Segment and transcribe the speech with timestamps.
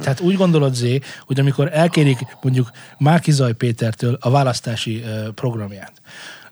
[0.00, 5.92] Tehát úgy gondolod, Zé, hogy amikor elkérik mondjuk Márki Zaj Pétertől a választási programját,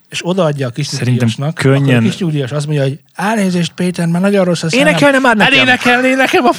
[0.08, 4.06] és odaadja a kis Szerintem könnyen- akkor a kis nyugdíjas azt mondja, hogy elnézést Péter,
[4.06, 4.86] mert nagyon rossz a szemem.
[4.86, 5.52] Énekelne már nekem.
[5.52, 6.50] Elénekelné nekem a...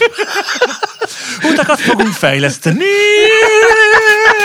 [1.51, 2.85] Utakat fogunk fejleszteni!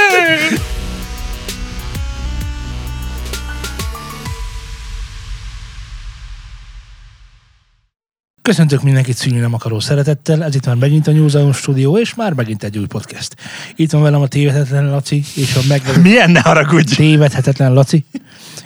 [8.44, 12.14] Köszöntök mindenkit szűnni nem akaró szeretettel, ez itt már megint a New Zealand stúdió, és
[12.14, 13.36] már megint egy új podcast.
[13.76, 16.94] Itt van velem a tévedhetetlen Laci, és a megvezethetetlen, Milyen ne haragudj!
[16.94, 18.04] tévedhetetlen Laci,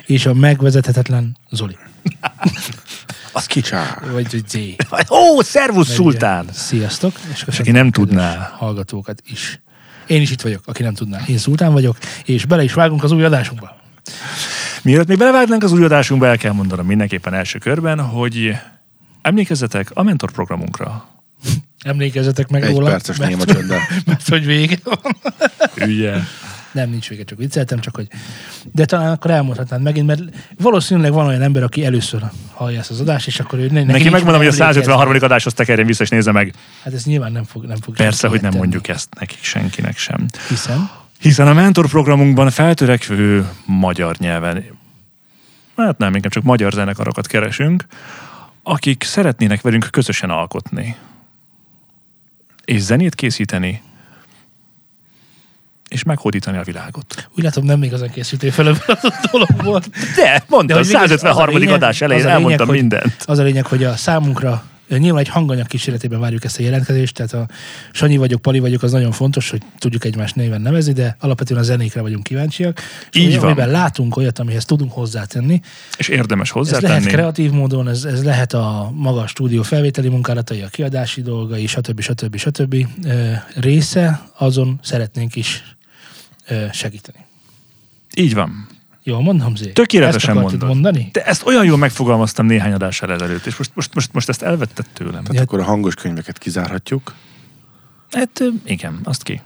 [0.05, 1.77] és a megvezethetetlen Zoli.
[3.31, 3.61] Az ki?
[3.61, 4.01] Csá.
[4.11, 4.75] Vagy vagy Zé.
[5.09, 6.45] Ó, szervusz, szultán!
[6.51, 7.13] Sziasztok.
[7.33, 8.55] És köszöntöm aki nem tudná.
[8.57, 9.61] Hallgatókat is.
[10.07, 11.21] Én is itt vagyok, aki nem tudná.
[11.27, 13.77] Én Szultán vagyok, és bele is vágunk az új adásunkba.
[14.81, 18.59] Mielőtt még belevágnánk az új adásunkba, el kell mondanom mindenképpen első körben, hogy
[19.29, 21.07] emlékezzetek a mentor programunkra.
[21.83, 22.89] Emlékezzetek meg Egy róla.
[22.89, 23.79] perces mert, néma csönddel.
[24.05, 25.15] mert hogy vége van.
[25.89, 26.13] Ugye?
[26.71, 28.07] Nem, nincs vége, csak vicceltem, csak hogy...
[28.71, 30.21] De talán akkor elmondhatnád megint, mert
[30.57, 33.91] valószínűleg van olyan ember, aki először hallja ezt az adást, és akkor ő ne, Neki
[33.91, 34.65] nincs megmondom, hogy a emlékezve.
[34.65, 35.23] 153.
[35.23, 36.53] adáshoz tekerjen vissza, és nézze meg.
[36.83, 40.25] Hát ez nyilván nem fog, nem fog Persze, hogy nem mondjuk ezt nekik senkinek sem.
[40.47, 44.63] Hiszen Hiszen a mentor programunkban feltörekvő magyar nyelven,
[45.75, 47.85] hát nem, inkább csak magyar zenekarokat keresünk,
[48.69, 50.95] akik szeretnének velünk közösen alkotni.
[52.65, 53.81] És zenét készíteni,
[55.87, 57.29] és meghódítani a világot.
[57.37, 59.81] úgy látom, nem még azon készültél fel ebből a dologból.
[60.15, 61.55] De, mondtam, az a 153.
[61.57, 63.23] lényeg- adás elején az lényeg, elmondtam hogy- mindent.
[63.25, 64.63] Az a lényeg, hogy a számunkra
[64.97, 67.47] nyilván egy hanganyag kísérletében várjuk ezt a jelentkezést, tehát a
[67.91, 71.63] Sanyi vagyok, Pali vagyok, az nagyon fontos, hogy tudjuk egymást néven nevezni, de alapvetően a
[71.63, 72.79] zenékre vagyunk kíváncsiak.
[73.11, 73.49] És Így olyan, van.
[73.51, 75.61] Amiben látunk olyat, amihez tudunk hozzátenni.
[75.97, 77.05] És érdemes Ez lehet hozzátenni.
[77.11, 82.01] kreatív módon, ez, ez lehet a maga a stúdió felvételi munkálatai, a kiadási dolgai, stb.
[82.01, 82.35] stb.
[82.35, 82.87] stb.
[83.55, 85.63] Része, azon szeretnénk is
[86.71, 87.25] segíteni.
[88.15, 88.67] Így van.
[89.03, 89.71] Jól mondom, Zé?
[89.71, 90.69] Tökéletesen Ezt mondod.
[90.69, 91.09] mondani?
[91.11, 94.85] De ezt olyan jól megfogalmaztam néhány adással ezelőtt, és most, most, most, most ezt elvetted
[94.93, 95.23] tőlem.
[95.23, 97.13] Tehát akkor a hangos könyveket kizárhatjuk.
[98.11, 99.41] Hát igen, azt ki.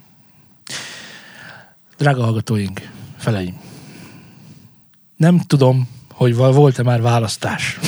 [1.97, 2.81] Drága hallgatóink,
[3.17, 3.59] feleim.
[5.17, 7.79] Nem tudom, hogy volt-e már választás.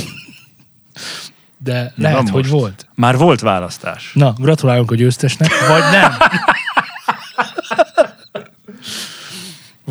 [1.57, 2.49] De lehet, van hogy most.
[2.49, 2.87] volt.
[2.95, 4.11] Már volt választás.
[4.13, 6.11] Na, gratulálunk a győztesnek, vagy nem.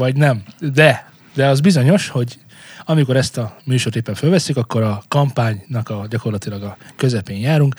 [0.03, 0.43] vagy nem.
[0.59, 2.39] De, de az bizonyos, hogy
[2.84, 7.75] amikor ezt a műsort éppen fölveszik, akkor a kampánynak a, gyakorlatilag a közepén járunk,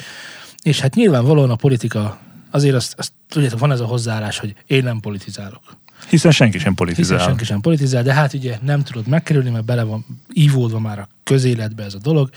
[0.63, 2.19] és hát nyilvánvalóan a politika,
[2.51, 5.61] azért azt, azt tudjátok, van ez a hozzáállás, hogy én nem politizálok.
[6.09, 7.19] Hiszen senki sem Hiszen politizál.
[7.19, 11.07] senki sem politizál, de hát ugye nem tudod megkerülni, mert bele van ívódva már a
[11.23, 12.29] közéletbe ez a dolog.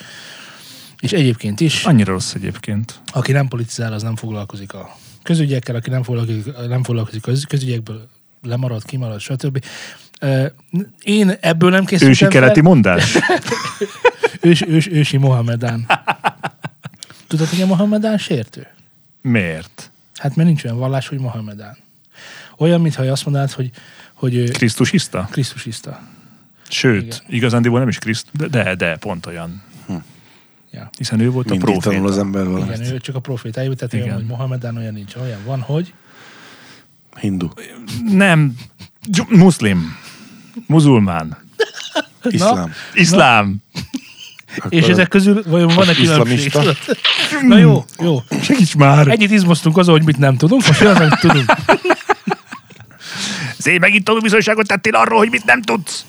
[1.00, 3.00] És egyébként is, Annyira rossz egyébként.
[3.12, 8.08] aki nem politizál, az nem foglalkozik a közügyekkel, aki nem foglalkozik, nem foglalkozik köz, közügyekből,
[8.42, 9.64] lemarad, kimarad, stb.
[11.02, 13.10] Én ebből nem készültem Ősi keleti mondás.
[13.10, 13.38] fel.
[14.40, 15.86] Ős, ős, ősi Mohamedán.
[17.26, 18.66] Tudod, hogy a Mohamedán sértő?
[19.22, 19.90] Miért?
[20.14, 21.76] Hát mert nincs olyan vallás, hogy Mohamedán.
[22.58, 23.70] Olyan, mintha azt mondanád, hogy,
[24.14, 25.28] hogy ő Krisztusiszta?
[25.30, 26.00] Krisztusiszta.
[26.68, 27.18] Sőt, Igen.
[27.28, 29.62] igazándiból nem is Kriszt, de, de, de pont olyan.
[30.70, 30.90] Ja.
[30.98, 32.20] Hiszen ő volt a Mindig tanul az proféta.
[32.20, 32.92] ember Igen, valamit.
[32.92, 34.04] ő csak a profétájú, tehát Igen.
[34.06, 35.14] olyan, hogy Mohamedán olyan nincs.
[35.16, 35.92] Olyan van, hogy
[37.20, 37.48] Hindu.
[38.10, 38.54] Nem,
[39.28, 39.96] muszlim.
[40.66, 41.36] Muzulmán.
[42.24, 42.72] Iszlám.
[42.94, 43.56] Iszlám.
[44.56, 46.52] Akkor És ezek közül vajon van-e különbség?
[47.42, 48.22] Na jó, jó.
[48.42, 49.08] Segíts már!
[49.08, 51.52] Ennyit izmoztunk azon, hogy mit nem tudunk, most jön amit tudunk.
[53.58, 56.04] Szép megint tanúbizonyságot tettél arról, hogy mit nem tudsz.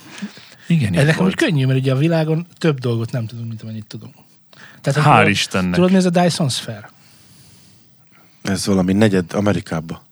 [0.67, 1.35] Igen, Ez így nekem úgy volt.
[1.35, 4.13] könnyű, mert ugye a világon több dolgot nem tudunk, mint amennyit tudunk.
[4.81, 5.73] Tehát, Hál' tudod- Istennek.
[5.73, 6.89] Tudod, mi ez a Dyson Sphere?
[8.41, 10.03] Ez valami negyed Amerikába.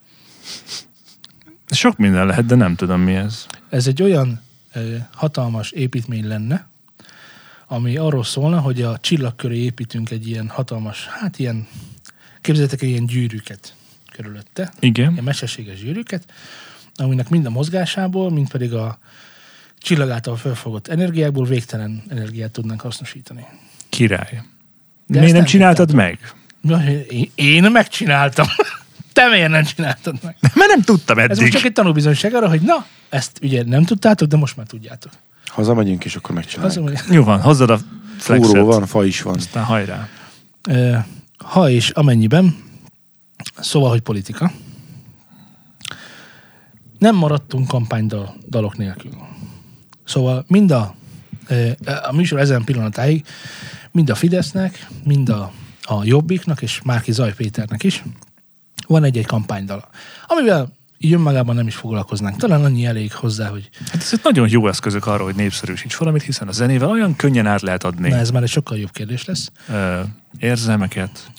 [1.69, 3.45] Sok minden lehet, de nem tudom mi ez.
[3.69, 4.41] Ez egy olyan
[5.11, 6.67] hatalmas építmény lenne,
[7.67, 11.67] ami arról szólna, hogy a csillag köré építünk egy ilyen hatalmas, hát ilyen,
[12.41, 13.75] képzeljétek el ilyen gyűrűket
[14.11, 15.11] körülötte, Igen.
[15.11, 16.25] ilyen mesterséges gyűrűket,
[16.95, 19.00] aminek mind a mozgásából, mind pedig a
[19.77, 23.45] csillag által felfogott energiákból végtelen energiát tudnánk hasznosítani.
[23.89, 24.42] Király.
[25.07, 26.33] De Miért nem nem csináltad meg?
[27.36, 28.47] Én megcsináltam.
[29.18, 30.38] Te miért nem csináltad meg?
[30.56, 31.54] Mert nem tudtam Ez most eddig.
[31.54, 35.12] csak egy tanúbizonyság arra, hogy na, ezt ugye nem tudtátok, de most már tudjátok.
[35.46, 36.90] Hazamegyünk, és akkor megcsináljuk.
[36.90, 37.80] hogy, Jó van, hozzad a
[38.18, 38.48] flexet.
[38.50, 39.36] Fúró van, fa is van.
[39.36, 40.08] Aztán hajrá.
[41.38, 42.56] ha és amennyiben,
[43.60, 44.52] szóval, hogy politika,
[47.00, 49.12] nem maradtunk kampánydalok nélkül.
[50.06, 50.96] Szóval mind a,
[52.04, 53.25] a műsor ezen pillanatáig,
[53.92, 58.04] mind a Fidesznek, mind a, a Jobbiknak, és Márki Zaj Péternek is
[58.88, 59.89] van egy-egy kampánydala,
[60.28, 62.38] amivel így önmagában nem is foglalkoznánk.
[62.38, 66.48] Talán annyi elég hozzá, hogy Hát ezek nagyon jó eszközök arra, hogy népszerűsíts valamit, hiszen
[66.48, 69.51] a zenével olyan könnyen át lehet adni na, ez már egy sokkal jobb kérdés lesz.
[69.69, 70.01] ö,
[70.39, 71.31] érzelmeket,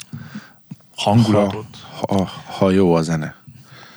[0.96, 1.66] hangulatot.
[2.00, 3.34] Ha, ha, ha jó a zene.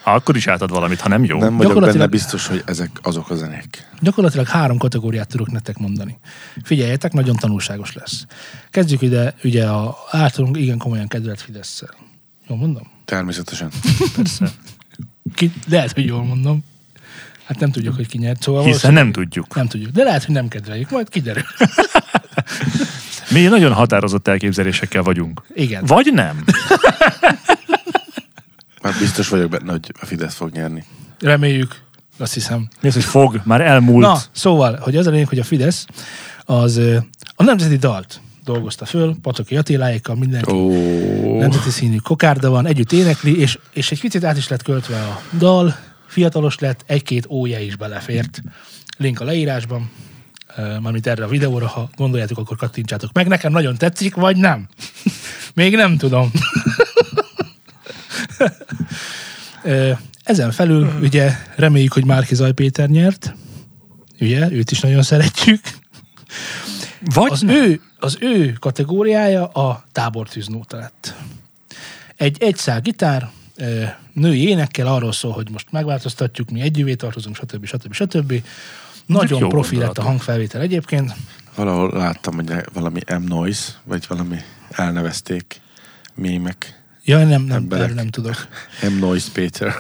[0.04, 1.38] Ha akkor is átad valamit, ha nem jó.
[1.38, 3.88] Nem vagyok Gyakorlatilag- benne biztos, hogy ezek azok a zenék.
[4.00, 6.20] Gyakorlatilag három kategóriát tudok nektek mondani.
[6.64, 8.26] Figyeljetek, nagyon tanulságos lesz.
[8.70, 11.84] Kezdjük ide, ugye a általunk igen komolyan kedvelt fidesz
[12.48, 12.92] Jól mondom?
[13.12, 13.70] Természetesen.
[14.16, 14.52] Persze.
[15.36, 16.64] Ki, lehet, hogy jól mondom.
[17.46, 19.56] Hát nem tudjuk, hogy ki nyert, szóval Hiszen nem tudjuk.
[19.56, 21.44] Nem tudjuk, de lehet, hogy nem kedveljük, majd kiderül.
[23.32, 25.44] Mi nagyon határozott elképzelésekkel vagyunk.
[25.54, 25.86] Igen.
[25.86, 26.44] Vagy nem.
[28.82, 30.84] Már biztos vagyok benne, hogy a Fidesz fog nyerni.
[31.20, 31.82] Reméljük,
[32.18, 32.68] azt hiszem.
[32.82, 33.42] Mi az, hogy fog?
[33.44, 34.06] Már elmúlt.
[34.06, 35.86] Na, szóval, hogy az a lényeg, hogy a Fidesz
[36.46, 36.82] az
[37.36, 43.40] a nemzeti dalt dolgozta föl, Pataki Attiláékkal, mindenki Ó, nemzeti színű kokárda van, együtt énekli,
[43.40, 45.76] és, és egy picit át is lett költve a dal,
[46.08, 48.42] fiatalos lett, egy-két ója is belefért.
[48.98, 49.90] Link a leírásban,
[50.56, 53.28] mármint erre a videóra, ha gondoljátok, akkor kattintsátok meg.
[53.28, 54.68] Nekem nagyon tetszik, vagy nem?
[55.54, 56.32] Még nem tudom.
[60.24, 63.36] Ezen felül, ugye reméljük, hogy Márki Zaj Péter nyert.
[64.20, 65.60] Ugye, őt is nagyon szeretjük.
[67.14, 67.56] Vagy Az nem.
[67.56, 71.16] ő, az ő kategóriája a tábortűznóta lett.
[72.16, 73.30] Egy egyszál gitár,
[74.14, 77.66] női énekkel arról szól, hogy most megváltoztatjuk, mi együvé tartozunk, stb.
[77.66, 77.94] stb.
[77.94, 78.44] stb.
[79.06, 81.14] Nagyon profi lett a hangfelvétel egyébként.
[81.56, 84.38] valahol láttam, hogy valami M-Noise, vagy valami
[84.72, 85.62] elnevezték
[86.14, 86.82] mémek.
[87.04, 88.48] Ja, nem, nem, erről nem tudok.
[88.90, 89.74] M-Noise Péter.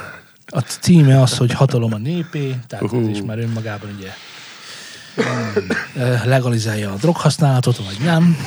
[0.45, 3.09] A címe az, hogy hatalom a népé, tehát ez Uhú.
[3.09, 4.09] is már önmagában ugye
[6.23, 8.37] legalizálja a droghasználatot, vagy nem.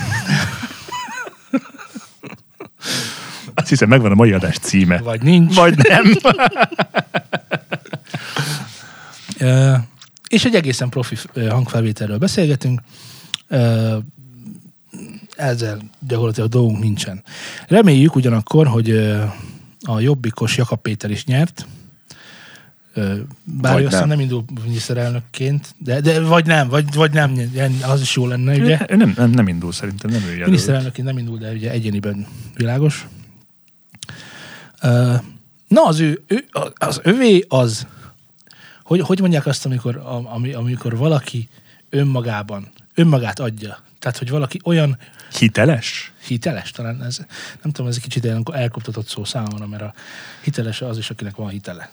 [3.55, 4.99] Azt hiszem, megvan a mai adás címe.
[4.99, 5.55] Vagy nincs.
[5.55, 6.13] Vagy nem.
[10.29, 11.17] És egy egészen profi
[11.49, 12.81] hangfelvételről beszélgetünk.
[15.37, 15.79] Ezzel
[16.09, 17.23] gyakorlatilag dolgunk nincsen.
[17.69, 18.91] Reméljük ugyanakkor, hogy
[19.81, 21.67] a jobbikos Jakab Péter is nyert.
[23.45, 24.21] Bár ő aztán nem.
[24.21, 27.51] indul miniszterelnökként, de, de vagy nem, vagy, vagy nem,
[27.83, 28.81] az is jó lenne, ugye?
[28.89, 30.47] Ő nem, nem, nem indul szerintem, nem ő jelölt.
[30.47, 32.27] Miniszterelnökként nem indul, de ugye egyéniben
[32.57, 33.07] világos.
[35.69, 36.45] Na, az ő, ő
[36.75, 37.87] az övé az,
[38.83, 41.49] hogy, hogy mondják azt, amikor, ami, amikor valaki
[41.91, 43.79] önmagában, önmagát adja.
[43.99, 44.99] Tehát, hogy valaki olyan
[45.39, 46.13] Hiteles?
[46.27, 47.17] hiteles, talán ez,
[47.63, 49.95] nem tudom, ez egy kicsit el- elkoptatott szó számomra, mert a
[50.43, 51.91] hiteles az is, akinek van hitele.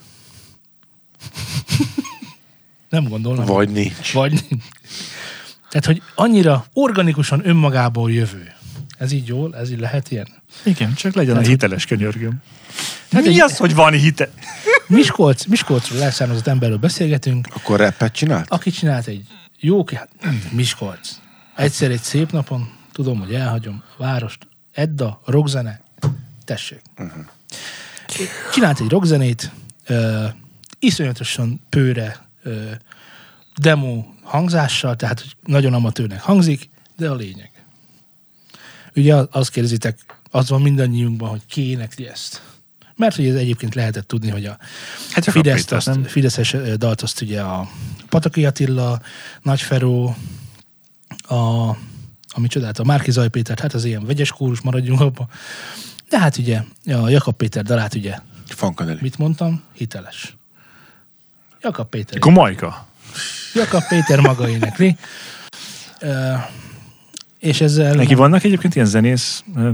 [2.90, 3.46] Nem gondolom.
[3.46, 4.12] Vagy nincs.
[4.14, 4.64] Vagy nincs.
[5.70, 8.54] Tehát, hogy annyira organikusan önmagából jövő.
[8.98, 10.28] Ez így jól, ez így lehet ilyen.
[10.64, 12.42] Igen, csak legyen a Hát, hiteles könyörgöm.
[13.12, 14.30] Hát Mi egy- az, hogy van hite?
[14.88, 18.50] Miskolc, Miskolcról elszármazott emberről beszélgetünk, Akkor rappet csinált?
[18.50, 19.26] aki csinált egy
[19.60, 20.10] jó, ki- hát,
[20.52, 21.10] Miskolc.
[21.56, 25.82] Egyszer egy szép napon, tudom, hogy elhagyom a várost, Edda, rockzene,
[26.46, 26.82] tessék.
[28.54, 29.52] Csinált egy rockzenét,
[29.90, 30.26] uh,
[30.82, 32.72] iszonyatosan pőre uh,
[33.56, 37.52] demo hangzással, tehát hogy nagyon amatőrnek hangzik, de a lényeg.
[38.96, 40.00] Ugye az- azt kérdezitek,
[40.32, 42.42] az van mindannyiunkban, hogy ki énekli ezt.
[42.96, 44.58] Mert hogy ez egyébként lehetett tudni, hogy a
[45.12, 46.04] Hát Fidesz, azt, nem?
[46.04, 47.70] Fideszes ö, dalt azt ugye a
[48.10, 49.02] Pataki Attila,
[49.42, 50.16] Nagy Feró,
[51.28, 51.36] a,
[52.30, 55.28] ami csodát, a Márki Zaj Péter, hát az ilyen vegyes kórus, maradjunk abba.
[56.10, 58.98] De hát ugye a Jakab Péter dalát ugye, Fankadeli.
[59.02, 59.64] mit mondtam?
[59.74, 60.36] Hiteles.
[61.62, 62.18] Jakab Péter.
[62.18, 62.86] Akkor Majka.
[63.54, 64.98] Jakab Péter maga énekli.
[67.40, 67.94] És ezzel...
[67.94, 69.72] Neki vannak egyébként ilyen zenész ö,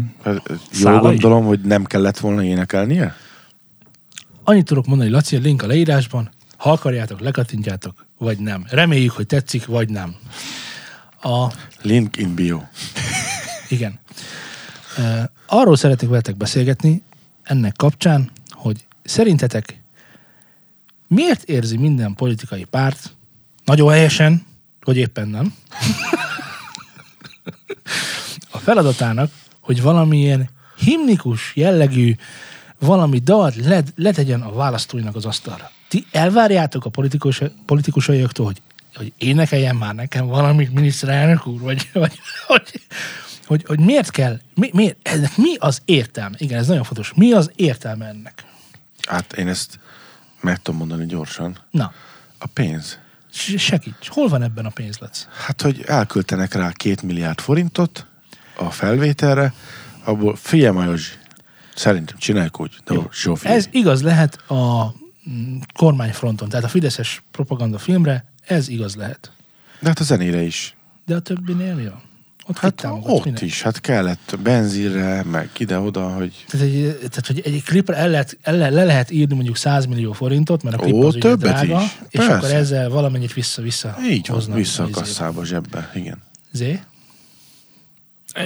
[0.80, 3.16] Jól gondolom, hogy nem kellett volna énekelnie?
[4.44, 6.30] Annyit tudok mondani, Laci, a link a leírásban.
[6.58, 8.66] Ha akarjátok, lekattintjátok, vagy nem.
[8.70, 10.16] Reméljük, hogy tetszik, vagy nem.
[11.22, 11.48] A,
[11.82, 12.62] Link in bio.
[13.70, 14.00] igen.
[14.98, 17.04] Uh, arról szeretnék veletek beszélgetni
[17.44, 19.82] ennek kapcsán, hogy szerintetek
[21.08, 23.16] miért érzi minden politikai párt
[23.66, 24.46] nagyon helyesen,
[24.82, 25.54] hogy éppen nem,
[28.52, 32.16] a feladatának, hogy valamilyen himnikus jellegű
[32.80, 33.22] valami
[33.56, 35.72] let, letegyen a választóinak az asztalra.
[35.88, 38.62] Ti elvárjátok a politikus, politikusaiaktól, hogy,
[38.96, 42.82] hogy énekeljen már nekem valamit miniszterelnök úr, vagy, vagy hogy,
[43.46, 46.36] hogy, hogy miért kell, mi, miért, ennek mi az értelme?
[46.40, 47.12] Igen, ez nagyon fontos.
[47.16, 48.44] Mi az értelme ennek?
[49.08, 49.80] Hát én ezt
[50.42, 51.58] meg tudom mondani gyorsan.
[51.72, 51.92] Na,
[52.38, 53.00] A pénz.
[53.58, 54.08] segíts.
[54.08, 55.28] Hol van ebben a pénzlec?
[55.46, 58.06] Hát, hogy elköltenek rá két milliárd forintot
[58.58, 59.54] a felvételre,
[60.04, 61.14] abból figyelj Majozsi,
[61.78, 62.76] Szerintem csináljuk úgy.
[62.86, 63.10] De Jó.
[63.14, 63.48] Zsófi.
[63.48, 64.94] Ez igaz lehet a
[65.30, 69.32] mm, kormányfronton, tehát a fideszes propaganda filmre, ez igaz lehet.
[69.80, 70.76] De hát a zenére is.
[71.06, 72.02] De a többinél van?
[72.50, 73.46] Ott Hát ott mindenki?
[73.46, 73.62] is.
[73.62, 76.46] Hát kellett benzinre, meg ide-oda, hogy...
[76.48, 79.86] Tehát, egy, tehát, hogy egy klipre el lehet, el, le, le lehet írni mondjuk 100
[79.86, 81.98] millió forintot, mert a klip Ó, az ugye többet drága, is.
[82.10, 82.34] és Persze.
[82.36, 85.92] akkor ezzel valamennyit vissza-vissza Így van, vissza a a kasszába, zsebbe.
[85.96, 86.24] Igen.
[86.52, 86.80] Zé?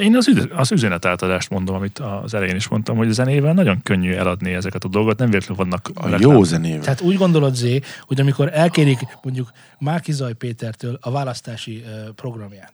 [0.01, 3.83] Én az, üze- az üzenetátadást mondom, amit az elején is mondtam, hogy a zenével nagyon
[3.83, 6.81] könnyű eladni ezeket a dolgokat, nem véletlenül vannak A jó zenével.
[6.81, 11.83] Tehát úgy gondolod, Zé, hogy amikor elkérik mondjuk Márki Zaj Pétertől a választási
[12.15, 12.73] programját,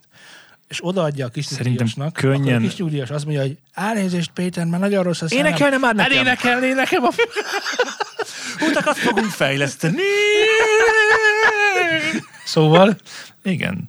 [0.67, 4.31] és odaadja a kis Szerintem nyugdíjasnak, könnyen- akkor a kis nyugdíjas azt mondja, hogy elnézést
[4.31, 5.45] Péter, mert nagyon rossz a szemem.
[5.45, 6.11] Énekelne már nekem.
[6.11, 7.09] Elénekelné nekem a...
[8.69, 9.97] Utakat fogunk fejleszteni!
[12.43, 12.97] Szóval,
[13.43, 13.83] Igen.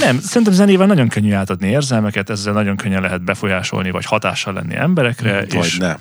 [0.00, 4.76] Nem, szerintem zenével nagyon könnyű átadni érzelmeket, ezzel nagyon könnyen lehet befolyásolni, vagy hatással lenni
[4.76, 5.32] emberekre.
[5.40, 5.98] Vagy és, nem.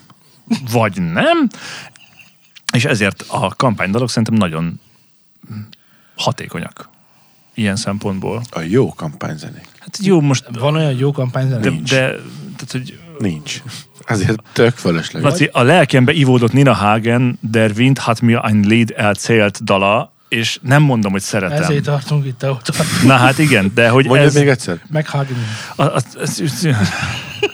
[0.71, 1.47] Vagy nem.
[2.73, 4.79] És ezért a kampánydalok szerintem nagyon
[6.15, 6.89] hatékonyak
[7.53, 8.41] ilyen szempontból.
[8.49, 9.67] A jó kampányzenék.
[9.79, 11.61] Hát jó, most van olyan jó kampányzene?
[11.61, 11.89] de, Nincs.
[11.89, 11.97] de
[12.55, 13.61] tehát, hogy Nincs.
[14.05, 15.29] Ezért tök fölösleges.
[15.29, 20.59] Laci, a lelkembe ivódott Nina Hagen, Der Wind hat mir ein Lied erzählt dala, és
[20.61, 21.63] nem mondom, hogy szeretem.
[21.63, 22.79] Ezért tartunk itt, tartunk.
[23.05, 24.35] Na hát igen, de hogy Mondja ez...
[24.35, 24.81] még egyszer.
[26.21, 26.41] Ez,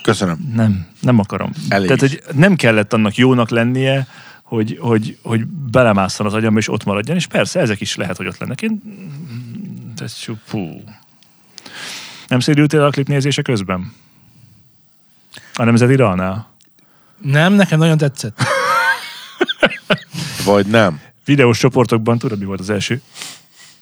[0.04, 0.51] Köszönöm.
[0.56, 1.51] nem, nem akarom.
[1.70, 4.08] Elég Tehát, hogy nem kellett annak jónak lennie,
[4.44, 8.27] hogy, hogy, hogy belemásszon az agyamba, és ott maradjon, és persze, ezek is lehet, hogy
[8.27, 8.62] ott lennek.
[8.62, 8.82] Én...
[10.01, 10.84] Ez fú.
[12.27, 13.94] Nem szédültél a klipnézése közben?
[15.54, 16.51] A Nemzeti Dalnál?
[17.22, 18.42] Nem, nekem nagyon tetszett.
[20.46, 21.01] Vagy nem.
[21.25, 23.01] Videós csoportokban, tudod, mi volt az első?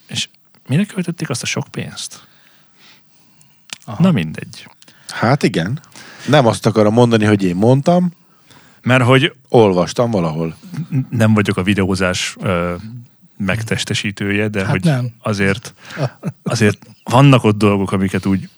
[0.08, 0.30] És
[0.68, 2.24] mire költötték azt a sok pénzt?
[3.86, 4.04] Aha.
[4.04, 4.68] Na mindegy.
[5.10, 5.80] Hát igen.
[6.28, 8.12] Nem azt akarom mondani, hogy én mondtam,
[8.82, 10.56] Mert hogy olvastam valahol.
[10.90, 12.76] n- nem vagyok a videózás ö,
[13.38, 15.08] megtestesítője, de Hát hogy nem.
[15.20, 15.74] azért
[16.44, 18.50] azért vannak ott dolgok, amiket úgy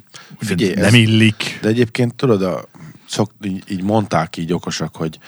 [0.41, 1.60] úgy Figyelj, nem ez- illik.
[1.62, 2.65] De egyébként tudod, a,
[3.07, 5.19] szok, így, így mondták így okosak, hogy,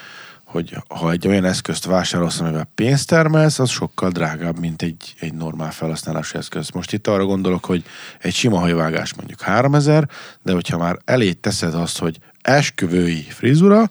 [0.44, 5.34] hogy ha egy olyan eszközt vásárolsz, amivel pénzt termelsz, az sokkal drágább, mint egy, egy
[5.34, 6.70] normál felhasználási eszköz.
[6.70, 7.84] Most itt arra gondolok, hogy
[8.20, 10.10] egy sima hajvágás mondjuk 3000,
[10.44, 13.90] de hogyha már elé teszed azt, hogy esküvői frizura,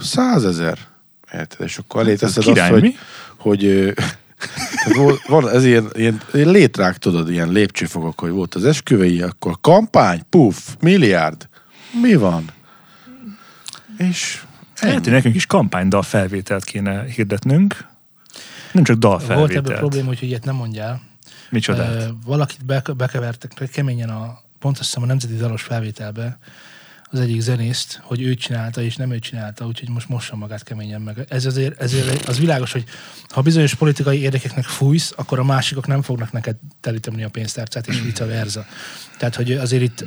[0.00, 0.78] 100 ezer.
[1.34, 1.66] Érted?
[1.66, 2.94] És akkor elé teszed azt, hogy, mi?
[3.36, 4.18] hogy tehát
[4.94, 9.58] volt- van ez ilyen, ilyen, ilyen létrák, tudod, ilyen lépcsőfokok, hogy volt az esküvői, akkor
[9.60, 11.48] kampány, puff, milliárd.
[12.00, 12.44] Mi van?
[13.98, 14.44] És
[14.80, 17.86] Lehet, hogy nekünk is kampánydal felvételt kéne hirdetnünk.
[18.72, 21.00] Nem csak dal Volt ebből probléma, úgyhogy ilyet nem mondjál.
[21.50, 22.02] Micsodát?
[22.02, 26.38] Ö, valakit be, bekevertek keményen a, pont azt hiszem a Nemzeti Dalos felvételbe,
[27.10, 31.00] az egyik zenészt, hogy ő csinálta, és nem ő csinálta, úgyhogy most mossa magát keményen
[31.00, 31.24] meg.
[31.28, 32.84] Ez azért, ezért az világos, hogy
[33.28, 38.00] ha bizonyos politikai érdekeknek fújsz, akkor a másikok nem fognak neked telíteni a pénztárcát, és
[38.00, 38.66] vice versa.
[39.18, 40.04] Tehát, hogy azért itt,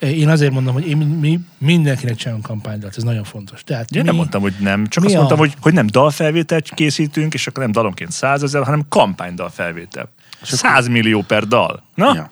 [0.00, 3.62] én azért mondom, hogy én, mi mindenkinek csinálunk kampánydalt, ez nagyon fontos.
[3.64, 4.86] Tehát Ja, mi, nem mondtam, hogy nem.
[4.86, 8.84] Csak azt a- mondtam, hogy, hogy nem dalfelvételt készítünk, és akkor nem dalonként százezer, hanem
[8.88, 10.12] kampánydal felvétel.
[10.42, 11.82] 100 millió per dal.
[11.94, 12.14] Na?
[12.14, 12.30] Ja.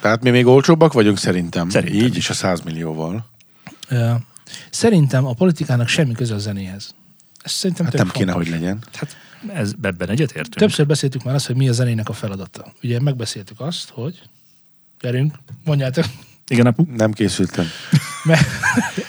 [0.00, 1.68] Tehát mi még olcsóbbak vagyunk szerintem.
[1.68, 3.26] Szerintem Így is a 100 millióval.
[4.70, 6.94] Szerintem a politikának semmi köze a zenéhez.
[7.42, 8.48] Ez szerintem Hát nem kéne, fontos.
[8.50, 8.78] hogy legyen.
[8.94, 9.16] Hát
[9.54, 10.54] ez, ebben egyetértünk.
[10.54, 12.72] Többször beszéltük már azt, hogy mi a zenének a feladata.
[12.82, 14.22] Ugye megbeszéltük azt, hogy
[15.00, 16.04] gyerünk, mondjátok.
[16.48, 16.84] Igen, apu.
[16.96, 17.66] Nem készültem.
[18.24, 18.46] Mert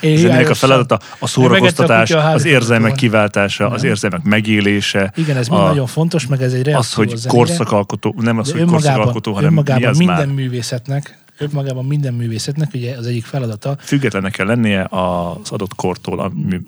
[0.02, 3.90] én Zenének a feladata a szórakoztatás, a az érzelmek kiváltása, az Nem.
[3.90, 5.14] érzelmek megélése.
[5.16, 8.66] Igen, ez a, nagyon fontos, meg ez egy Az, hogy zenére, korszakalkotó, nem az, hogy
[8.66, 10.28] korszakalkotó, hanem mi az minden már.
[10.28, 16.32] művészetnek, önmagában minden művészetnek ugye az egyik feladata, Függetlennek kell lennie az adott kortól, a
[16.34, 16.60] mű,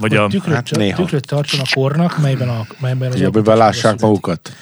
[0.00, 0.28] vagy a...
[0.28, 0.96] tükröt, hát néha.
[0.96, 4.52] tükröt tartson a kornak, melyben, a, melyben az ebben lássák magukat.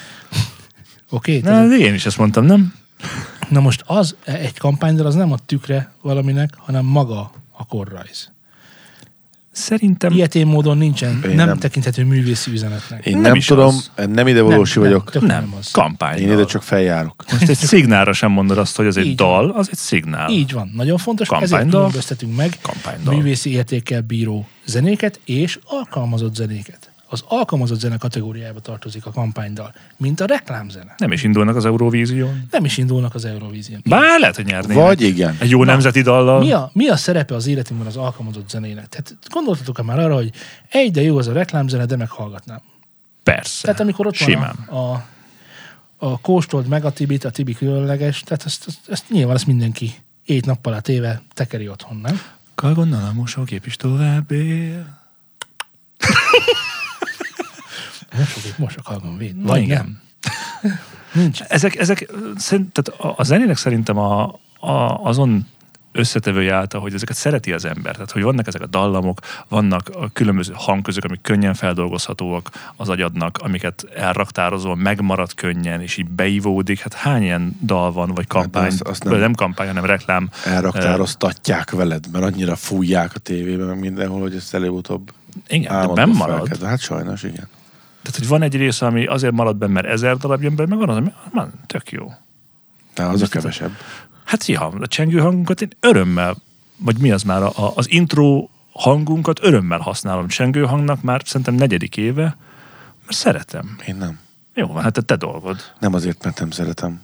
[1.10, 1.38] Oké?
[1.38, 2.74] Na, Okay, de én is ezt mondtam, nem?
[3.48, 8.33] Na most az, egy kampánydal az nem a tükre valaminek, hanem maga a korrajz.
[9.54, 10.12] Szerintem...
[10.12, 11.58] Ilyetén módon nincsen, Én nem, nem.
[11.58, 13.06] tekinthető művészi üzenetnek.
[13.06, 13.90] Én Nem nem, is tudom, az.
[14.12, 15.12] nem idevalósi Nem, vagyok.
[15.14, 15.70] nem, nem az.
[15.70, 16.18] kampány.
[16.18, 17.24] Én ide csak feljárok.
[17.30, 20.30] Most egy szignálra sem mondod azt, hogy az egy Így dal, az egy szignál.
[20.30, 21.78] Így van, nagyon fontos, ezért Kampánydal.
[21.80, 23.14] különböztetünk meg Kampánydal.
[23.14, 26.92] művészi értékkel bíró zenéket és alkalmazott zenéket.
[27.14, 30.94] Az alkalmazott zene kategóriájába tartozik a kampánydal, mint a reklámzene.
[30.98, 32.46] Nem is indulnak az Eurovízión.
[32.50, 33.80] Nem is indulnak az Eurovízión.
[33.84, 34.82] Bár lehet, hogy nyernének.
[34.82, 35.36] Vagy igen.
[35.40, 36.38] Egy jó Na, nemzeti dallal.
[36.38, 38.88] Mi a, mi a szerepe az életünkben az alkalmazott zenének?
[38.88, 40.30] Tehát gondoltatok-e már arra, hogy
[40.70, 42.60] egy, de jó az a reklámzene, de meghallgatnám.
[43.22, 43.62] Persze.
[43.62, 44.54] Tehát amikor ott Simán.
[44.66, 45.04] van a, a,
[45.96, 49.94] a kóstold meg a Tibit, a Tibi különleges, tehát ezt, ezt, ezt nyilván ezt mindenki
[50.24, 52.20] ét nappal téve tekeri otthon, nem?
[52.54, 55.02] Kalgonnal a mosógép is tovább él.
[58.18, 59.36] Mosok, mosok véd.
[59.36, 60.00] Na Vagy igen.
[60.22, 60.72] nem.
[61.22, 61.40] Nincs.
[61.42, 64.22] Ezek, ezek szerint, tehát a, zenének szerintem a,
[64.60, 65.46] a, azon
[65.92, 67.92] összetevője által, hogy ezeket szereti az ember.
[67.92, 69.18] Tehát, hogy vannak ezek a dallamok,
[69.48, 76.08] vannak a különböző hangközök, amik könnyen feldolgozhatóak az agyadnak, amiket elraktározol, megmarad könnyen, és így
[76.08, 76.80] beivódik.
[76.80, 79.84] Hát hány ilyen dal van, vagy kampány, Hát azt- azt nem- nem, nem kampány, hanem
[79.84, 80.30] reklám.
[80.44, 85.12] Elraktároztatják veled, mert annyira fújják a tévében, meg mindenhol, hogy ezt előbb-utóbb
[85.48, 86.64] Igen, de nem marad.
[86.64, 87.48] Hát sajnos, igen.
[88.04, 90.78] Tehát, hogy van egy része, ami azért marad benne, mert ezer darab jön be, meg
[90.78, 92.12] van az, ami man, tök jó.
[92.94, 93.70] De az a kevesebb.
[94.24, 96.36] Hát ja, a csengő hangunkat én örömmel,
[96.76, 101.54] vagy mi az már, a, a- az intro hangunkat örömmel használom csengő hangnak már szerintem
[101.54, 103.76] negyedik éve, mert szeretem.
[103.86, 104.18] Én nem.
[104.54, 105.60] Jó, van, hát a te dolgod.
[105.80, 107.00] Nem azért, mert nem szeretem.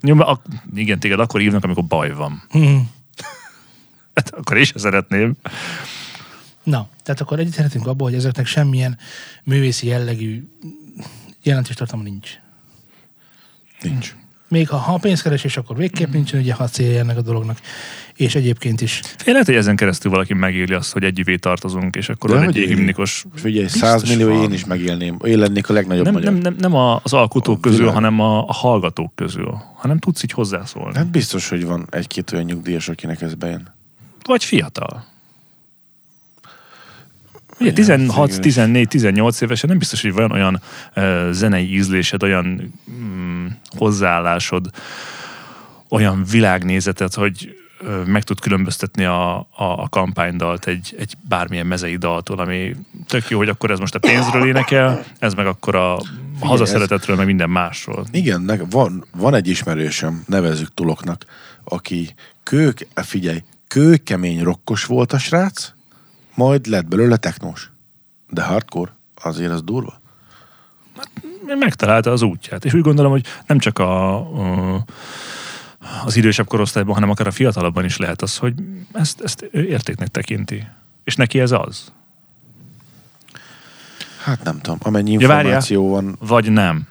[0.00, 2.42] Jó, mert ak- igen, téged akkor hívnak, amikor baj van.
[2.58, 2.76] Mm.
[4.14, 5.34] Hát akkor is szeretném.
[6.64, 8.98] Na, tehát akkor egyetértünk abból, hogy ezeknek semmilyen
[9.44, 10.48] művészi jellegű
[11.42, 12.30] jelentős tartalma nincs.
[13.82, 14.14] Nincs.
[14.48, 17.58] Még ha, ha pénzkeresés, akkor végképp nincsen ugye ha célja ennek a dolognak.
[18.14, 19.00] És egyébként is.
[19.16, 22.48] Fél lehet, hogy ezen keresztül valaki megéli azt, hogy együvé tartozunk, és akkor De van
[22.48, 22.66] egy éli?
[22.74, 23.24] himnikos...
[23.34, 24.42] Figyelj, Biztos 100 millió van.
[24.42, 25.18] én is megélném.
[25.24, 26.32] Én lennék a legnagyobb Nem, magyar.
[26.32, 27.94] nem, nem, nem a- az alkotók A közül, világ.
[27.94, 29.54] hanem a, a hallgatók közül.
[29.76, 30.96] Hanem tudsz így hozzászólni.
[30.96, 33.74] Hát biztos, hogy van egy-két olyan nyugdíjas, akinek ez bejön.
[34.24, 35.04] Vagy fiatal.
[37.60, 38.40] Ugye Igen, 16, igen.
[38.40, 40.60] 14, 18 évesen nem biztos, hogy van olyan
[40.96, 43.46] uh, zenei ízlésed, olyan mm,
[43.76, 44.70] hozzáállásod,
[45.88, 51.96] olyan világnézeted, hogy ö, meg tud különböztetni a, a, a kampánydalt egy, egy bármilyen mezei
[51.96, 55.98] daltól, ami tök jó, hogy akkor ez most a pénzről énekel, ez meg akkor a
[56.40, 58.06] hazaszeretetről, meg minden másról.
[58.10, 61.24] Igen, van, van egy ismerősöm, nevezzük Tuloknak,
[61.64, 65.72] aki kők, figyelj, kőkemény rokkos volt a srác,
[66.34, 67.70] majd lett belőle technós.
[68.30, 70.00] De hardcore, azért az durva.
[71.58, 72.64] megtalálta az útját.
[72.64, 74.14] És úgy gondolom, hogy nem csak a,
[74.76, 74.84] a
[76.04, 78.54] az idősebb korosztályban, hanem akár a fiatalabban is lehet az, hogy
[78.92, 80.66] ezt, ezt értéknek tekinti.
[81.04, 81.92] És neki ez az.
[84.22, 86.86] Hát nem tudom, amennyi Ja, információ van, Vagy nem.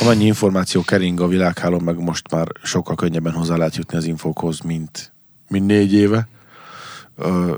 [0.00, 4.60] amennyi információ kering a világhálón, meg most már sokkal könnyebben hozzá lehet jutni az infókhoz,
[4.60, 5.12] mint,
[5.48, 6.28] mint négy éve.
[7.16, 7.56] Ö,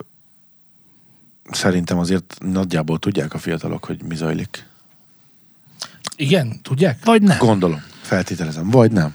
[1.51, 4.67] szerintem azért nagyjából tudják a fiatalok, hogy mi zajlik.
[6.17, 7.05] Igen, tudják?
[7.05, 7.39] Vagy nem.
[7.39, 9.15] Gondolom, feltételezem, vagy nem.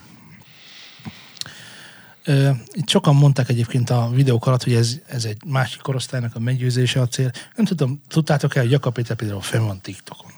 [2.23, 6.39] Ö, itt sokan mondták egyébként a videók alatt, hogy ez, ez egy másik korosztálynak a
[6.39, 7.31] meggyőzése a cél.
[7.55, 10.31] Nem tudom, tudtátok-e, hogy Jakab Péter például fenn van TikTokon.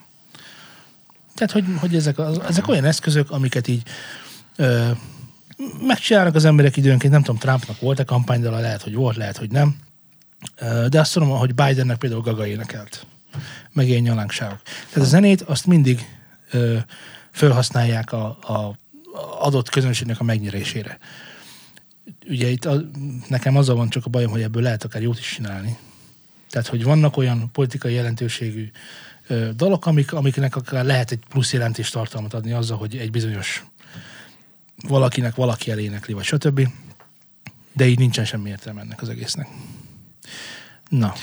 [1.36, 3.84] Tehát, hogy, hogy ezek, az, ezek olyan eszközök, amiket így
[4.56, 4.90] ö,
[5.82, 9.76] megcsinálnak az emberek időnként, nem tudom, Trumpnak volt-e kampánydala, lehet, hogy volt, lehet, hogy nem.
[10.90, 13.06] De azt tudom, hogy Bidennek például Gaga énekelt.
[13.72, 14.62] Meg ilyen nyalánkságok.
[14.64, 16.08] Tehát a zenét azt mindig
[16.52, 16.78] ö,
[17.32, 18.76] felhasználják a, a
[19.40, 20.98] adott közönségnek a megnyerésére
[22.30, 22.82] ugye itt a,
[23.28, 25.78] nekem azzal van csak a bajom, hogy ebből lehet akár jót is csinálni.
[26.50, 28.72] Tehát, hogy vannak olyan politikai jelentőségű
[29.28, 33.66] ö, dalok, amik, amiknek akár lehet egy plusz jelentést tartalmat adni azzal, hogy egy bizonyos
[34.88, 36.68] valakinek valaki elénekli, vagy stb.
[37.74, 39.48] De így nincsen semmi értelme ennek az egésznek.
[40.90, 41.14] Na,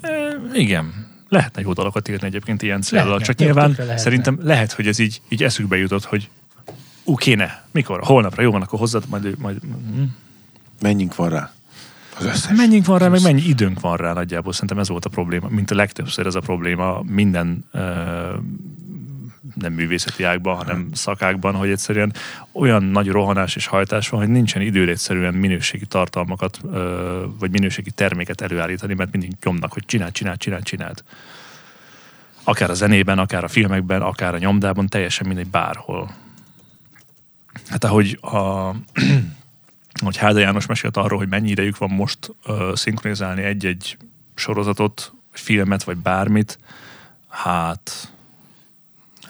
[0.00, 1.06] E, igen.
[1.28, 3.04] Lehetne jó dalokat írni egyébként ilyen célra.
[3.04, 3.96] Lehetne, Csak nyilván lehetne.
[3.96, 6.28] szerintem lehet, hogy ez így, így eszükbe jutott, hogy
[7.04, 7.64] ú, kéne.
[7.70, 8.00] Mikor?
[8.02, 8.42] Holnapra.
[8.42, 9.38] Jó van, akkor hozzad, majd...
[9.38, 9.58] majd
[9.94, 10.02] hm.
[10.80, 11.52] Mennyink van rá?
[12.18, 12.56] Az összes.
[12.56, 14.52] Mennyink van rá, meg mennyi időnk van rá nagyjából.
[14.52, 15.48] Szerintem ez volt a probléma.
[15.48, 17.80] Mint a legtöbbször ez a probléma minden ö,
[19.60, 22.12] nem művészeti ágban, hanem szakákban, hogy egyszerűen
[22.52, 26.60] olyan nagy rohanás és hajtás van, hogy nincsen időd egyszerűen minőségi tartalmakat,
[27.38, 31.02] vagy minőségi terméket előállítani, mert mindig nyomnak, hogy csináld, csináld, csináld, csináld.
[32.44, 36.14] Akár a zenében, akár a filmekben, akár a nyomdában, teljesen mindegy bárhol.
[37.68, 38.70] Hát ahogy a
[40.04, 43.96] hogy Háda János mesélt arról, hogy mennyi idejük van most uh, szinkronizálni egy-egy
[44.34, 46.58] sorozatot, filmet, vagy bármit,
[47.28, 48.12] hát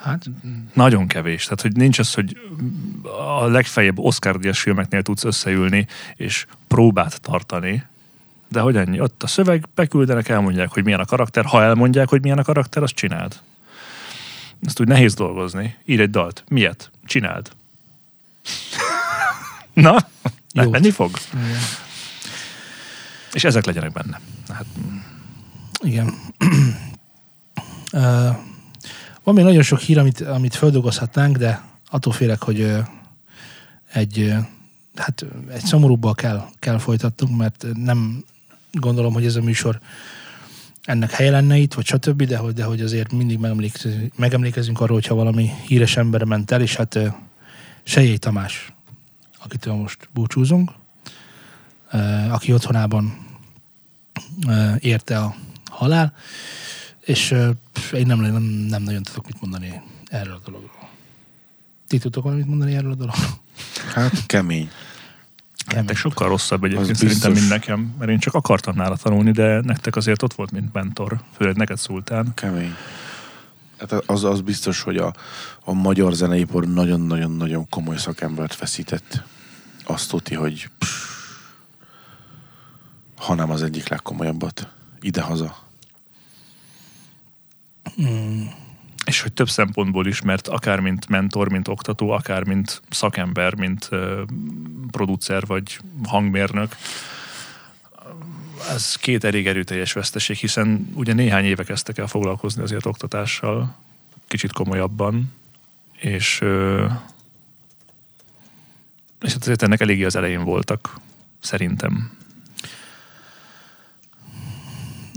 [0.06, 0.24] hát
[0.72, 1.42] nagyon kevés.
[1.42, 2.38] Tehát, hogy nincs az, hogy
[3.38, 7.84] a legfeljebb Oscar díjas filmeknél tudsz összeülni, és próbát tartani,
[8.48, 9.00] de hogy ennyi?
[9.00, 11.44] Ott a szöveg, beküldenek, elmondják, hogy milyen a karakter.
[11.44, 13.40] Ha elmondják, hogy milyen a karakter, azt csináld.
[14.66, 15.76] Ezt úgy nehéz dolgozni.
[15.84, 16.44] Ír egy dalt.
[16.48, 16.90] Miért?
[17.04, 17.50] Csináld.
[19.72, 19.96] Na,
[20.52, 20.70] Jót.
[20.70, 21.10] menni fog.
[21.32, 21.58] igen.
[23.32, 24.20] És ezek legyenek benne.
[24.48, 24.64] Hát,
[25.80, 26.14] Igen.
[27.92, 28.36] uh,
[29.26, 32.72] van még nagyon sok hír, amit, amit földolgozhatnánk, de attól félek, hogy
[33.92, 34.34] egy,
[34.94, 38.24] hát, egy szomorúbbal kell, kell folytatnunk, mert nem
[38.72, 39.80] gondolom, hogy ez a műsor
[40.84, 44.96] ennek helye lenne itt, vagy stb., de hogy, de hogy azért mindig megemlékezünk, megemlékezünk arról,
[44.96, 46.98] hogyha valami híres ember ment el, és hát
[47.82, 48.72] Sejjé Tamás,
[49.38, 50.70] akitől most búcsúzunk,
[52.30, 53.26] aki otthonában
[54.78, 55.34] érte a
[55.70, 56.14] halál,
[57.06, 57.34] és
[57.72, 60.88] pff, én nem, nem, nem nagyon tudok mit mondani erről a dologról.
[61.88, 63.40] Ti tudtok valamit mondani erről a dologról?
[63.94, 64.70] Hát kemény.
[65.74, 69.96] Nektek sokkal rosszabb egyébként szerintem, mint nekem, mert én csak akartam nála tanulni, de nektek
[69.96, 72.34] azért ott volt, mint mentor, főleg neked szultán.
[72.34, 72.74] Kemény.
[73.78, 75.14] Hát az, az biztos, hogy a,
[75.64, 79.22] a magyar zeneipar nagyon-nagyon-nagyon komoly szakembert veszített.
[79.84, 80.90] Azt tudti, hogy pff,
[83.16, 84.68] hanem az egyik legkomolyabbat.
[85.00, 85.65] Idehaza.
[89.04, 93.88] És hogy több szempontból is, mert akár mint mentor, mint oktató, akár mint szakember, mint
[94.90, 96.76] producer vagy hangmérnök,
[98.70, 103.76] ez két elég erőteljes veszteség, hiszen ugye néhány éve kezdtek el foglalkozni azért oktatással,
[104.26, 105.32] kicsit komolyabban,
[105.92, 106.84] és, ö,
[109.20, 111.00] és hát azért ennek eléggé az elején voltak,
[111.40, 112.14] szerintem.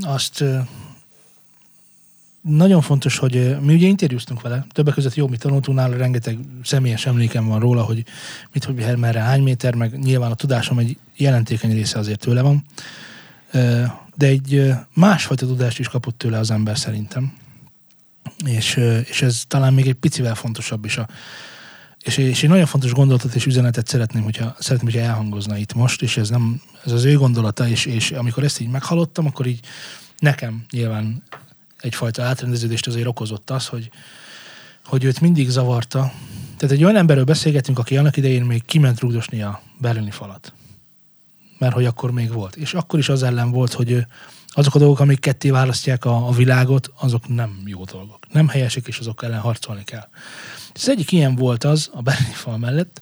[0.01, 0.43] azt
[2.49, 7.05] nagyon fontos, hogy mi ugye interjúztunk vele, többek között jó, mi tanultunk nála, rengeteg személyes
[7.05, 8.05] emlékem van róla, hogy
[8.53, 12.65] mit, hogy merre hány méter, meg nyilván a tudásom egy jelentékeny része azért tőle van.
[14.15, 17.33] De egy másfajta tudást is kapott tőle az ember szerintem.
[18.45, 20.97] És, és ez talán még egy picivel fontosabb is.
[20.97, 21.07] A,
[22.03, 26.01] és, és egy nagyon fontos gondolatot és üzenetet szeretném, hogyha, szeretném, hogyha elhangozna itt most,
[26.01, 29.59] és ez nem, ez az ő gondolata, és, és amikor ezt így meghallottam, akkor így
[30.19, 31.23] nekem nyilván
[31.79, 33.89] egyfajta átrendeződést azért okozott az, hogy,
[34.85, 36.11] hogy őt mindig zavarta.
[36.57, 40.53] Tehát egy olyan emberről beszélgetünk, aki annak idején még kiment rugdosni a berlini falat.
[41.57, 42.55] Mert hogy akkor még volt.
[42.55, 44.05] És akkor is az ellen volt, hogy
[44.47, 48.19] azok a dolgok, amik ketté választják a, a világot, azok nem jó dolgok.
[48.31, 50.07] Nem helyesek, és azok ellen harcolni kell.
[50.73, 53.01] Az egyik ilyen volt az, a berlini fal mellett,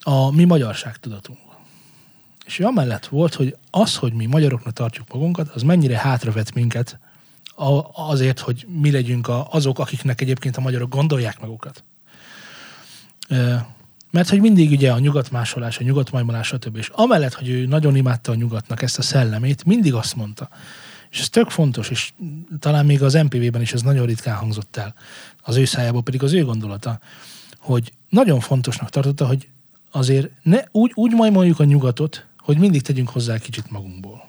[0.00, 1.38] a mi magyarság tudatunk.
[2.44, 6.98] És ő amellett volt, hogy az, hogy mi magyaroknak tartjuk magunkat, az mennyire hátravet minket
[7.92, 11.84] azért, hogy mi legyünk a, azok, akiknek egyébként a magyarok gondolják magukat.
[14.10, 16.76] Mert hogy mindig ugye a nyugatmásolás, a nyugatmajmolás, stb.
[16.76, 20.48] És amellett, hogy ő nagyon imádta a nyugatnak ezt a szellemét, mindig azt mondta.
[21.10, 22.12] És ez tök fontos, és
[22.58, 24.94] talán még az MPV-ben is ez nagyon ritkán hangzott el.
[25.42, 27.00] Az ő szájából pedig az ő gondolata,
[27.58, 29.48] hogy nagyon fontosnak tartotta, hogy
[29.90, 34.28] azért ne, úgy, úgy majmoljuk a nyugatot, hogy mindig tegyünk hozzá kicsit magunkból.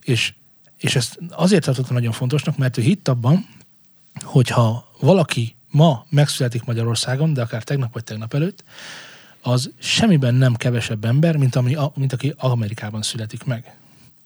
[0.00, 0.34] És,
[0.82, 3.46] és ezt azért tartotta nagyon fontosnak, mert ő hitt abban,
[4.22, 8.64] hogyha valaki ma megszületik Magyarországon, de akár tegnap vagy tegnap előtt,
[9.42, 13.74] az semmiben nem kevesebb ember, mint, ami, mint aki Amerikában születik meg.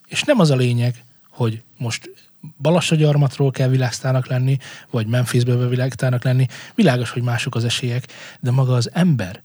[0.06, 2.10] És nem az a lényeg, hogy most
[2.58, 4.58] Balassagyarmatról kell világsztának lenni,
[4.90, 6.46] vagy Memphisből világsztának lenni.
[6.74, 8.06] Világos, hogy mások az esélyek,
[8.40, 9.42] de maga az ember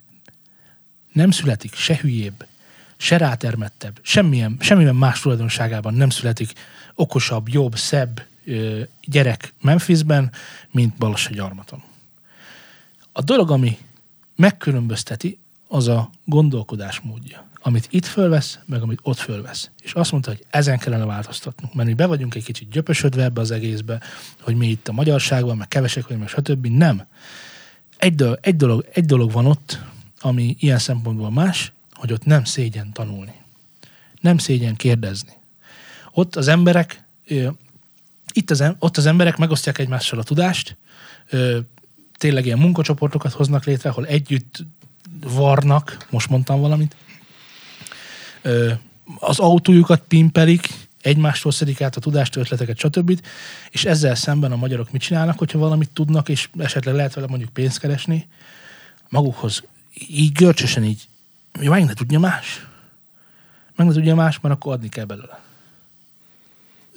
[1.13, 2.45] nem születik se hülyébb,
[2.97, 6.53] se rátermettebb, semmilyen, semmilyen más tulajdonságában nem születik
[6.95, 8.25] okosabb, jobb, szebb
[9.01, 10.31] gyerek Memphisben,
[10.71, 11.83] mint Balassagyarmaton.
[13.11, 13.77] A dolog, ami
[14.35, 19.69] megkülönbözteti, az a gondolkodásmódja, amit itt fölvesz, meg amit ott fölvesz.
[19.81, 23.41] És azt mondta, hogy ezen kellene változtatnunk, mert mi be vagyunk egy kicsit gyöpösödve ebbe
[23.41, 24.01] az egészbe,
[24.41, 26.67] hogy mi itt a magyarságban, meg kevesek vagyunk, meg stb.
[26.67, 27.07] Nem.
[27.97, 29.79] Egy dolog, egy, dolog, egy dolog van ott,
[30.19, 33.33] ami ilyen szempontból más, hogy ott nem szégyen tanulni.
[34.21, 35.33] Nem szégyen kérdezni.
[36.11, 37.03] Ott az emberek,
[38.33, 40.77] itt az, ott az emberek megosztják egymással a tudást,
[42.17, 44.63] tényleg ilyen munkacsoportokat hoznak létre, ahol együtt
[45.19, 46.95] varnak, most mondtam valamit,
[49.19, 50.69] az autójukat pimpelik,
[51.01, 53.21] egymástól szedik át a tudást, ötleteket, stb.
[53.69, 57.49] És ezzel szemben a magyarok mit csinálnak, hogyha valamit tudnak, és esetleg lehet vele mondjuk
[57.49, 58.27] pénzt keresni,
[59.09, 59.63] magukhoz
[60.07, 61.07] így görcsösen így,
[61.53, 62.67] hogy meg ne tudja más.
[63.75, 65.41] Meg ne tudja más, mert akkor adni kell belőle.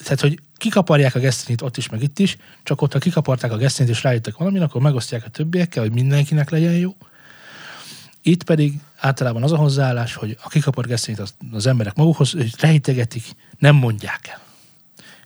[0.04, 3.56] Tehát, hogy kikaparják a gesztenyét ott is, meg itt is, csak ott, ha kikaparták a
[3.56, 6.96] gesztenyét és rájöttek valamin, akkor megosztják a többiekkel, hogy mindenkinek legyen jó.
[8.22, 12.54] Itt pedig általában az a hozzáállás, hogy a kikapart gesztenyét az, az emberek magukhoz hogy
[12.58, 13.24] rejtegetik,
[13.58, 14.40] nem mondják el.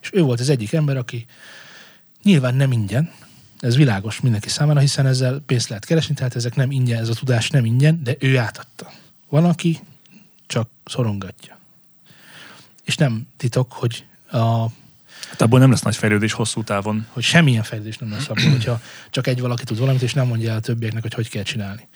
[0.00, 1.26] És ő volt az egyik ember, aki
[2.22, 3.10] nyilván nem ingyen,
[3.60, 7.14] ez világos mindenki számára, hiszen ezzel pénzt lehet keresni, tehát ezek nem ingyen, ez a
[7.14, 8.90] tudás nem ingyen, de ő átadta.
[9.28, 9.80] Van, aki
[10.46, 11.58] csak szorongatja.
[12.84, 14.66] És nem titok, hogy, a,
[15.28, 17.06] Hát abból nem lesz nagy fejlődés hosszú távon.
[17.12, 20.50] hogy semmilyen fejlődés nem lesz abból, hogyha csak egy valaki tud valamit, és nem mondja
[20.50, 21.88] el a többieknek, hogy hogy kell csinálni.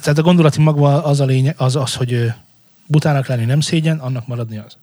[0.00, 2.32] Tehát a gondolati magva az a lényeg, az az, hogy
[2.86, 4.76] butának lenni nem szégyen, annak maradni az.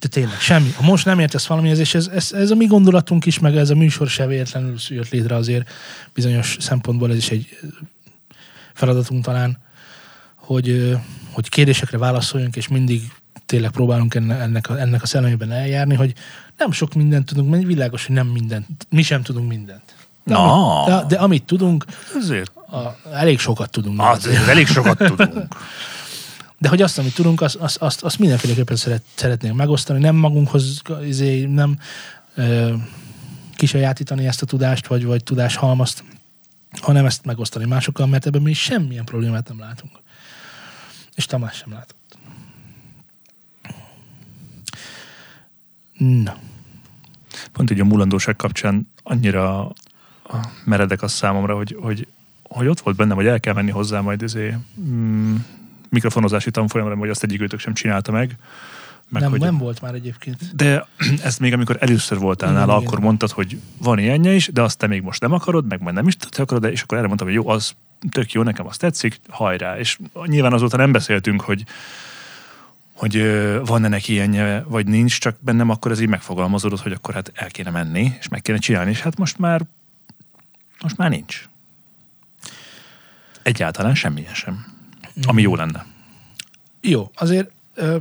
[0.00, 0.70] De tényleg, semmi.
[0.70, 3.70] Ha most nem értesz valamihez, és ez, ez, ez a mi gondolatunk is, meg ez
[3.70, 5.70] a műsor se véletlenül jött létre azért
[6.14, 7.58] bizonyos szempontból ez is egy
[8.74, 9.63] feladatunk talán,
[10.46, 10.96] hogy,
[11.30, 13.12] hogy kérdésekre válaszoljunk, és mindig
[13.46, 16.14] tényleg próbálunk enne- ennek a, ennek a szellemében eljárni, hogy
[16.58, 19.94] nem sok mindent tudunk, mert világos, hogy nem mindent, mi sem tudunk mindent.
[20.24, 20.82] De, Na.
[20.82, 21.84] amit, de, de amit tudunk,
[22.16, 22.56] Ezért.
[22.56, 24.00] a, elég sokat tudunk.
[24.00, 25.46] Az, elég sokat tudunk.
[26.58, 30.82] De hogy azt, amit tudunk, azt, azt, azt, azt mindenféleképpen szeret, szeretnénk megosztani, nem magunkhoz,
[31.06, 31.78] izé, nem
[32.34, 32.74] ö,
[33.56, 36.04] kisajátítani ezt a tudást, vagy, vagy tudáshalmazt,
[36.80, 39.92] hanem ezt megosztani másokkal, mert ebben mi semmilyen problémát nem látunk.
[41.14, 42.18] És Tamás sem látott.
[45.98, 46.36] Na,
[47.52, 49.72] Pont így a mulandóság kapcsán annyira
[50.64, 52.06] meredek az számomra, hogy, hogy,
[52.42, 55.36] hogy ott volt bennem, hogy el kell menni hozzá majd izé, mm,
[55.88, 58.36] mikrofonozási tanfolyamra, vagy azt egyik őtök sem csinálta meg.
[59.08, 60.56] meg nem, hogy, nem volt már egyébként.
[60.56, 60.86] De
[61.24, 62.86] ezt még amikor először voltál Igen, nála, igen.
[62.86, 65.94] akkor mondtad, hogy van ilyenje is, de azt te még most nem akarod, meg majd
[65.94, 67.74] nem is te akarod, és akkor erre mondtam, hogy jó, az
[68.10, 69.78] tök jó, nekem azt tetszik, hajrá.
[69.78, 71.64] És nyilván azóta nem beszéltünk, hogy
[72.94, 73.22] hogy
[73.64, 77.50] van-e neki ilyenje, vagy nincs, csak bennem akkor ez így megfogalmazódott, hogy akkor hát el
[77.50, 79.62] kéne menni, és meg kéne csinálni, és hát most már
[80.80, 81.48] most már nincs.
[83.42, 84.66] Egyáltalán semmilyen sem.
[85.26, 85.86] Ami jó lenne.
[86.80, 87.96] Jó, azért ö,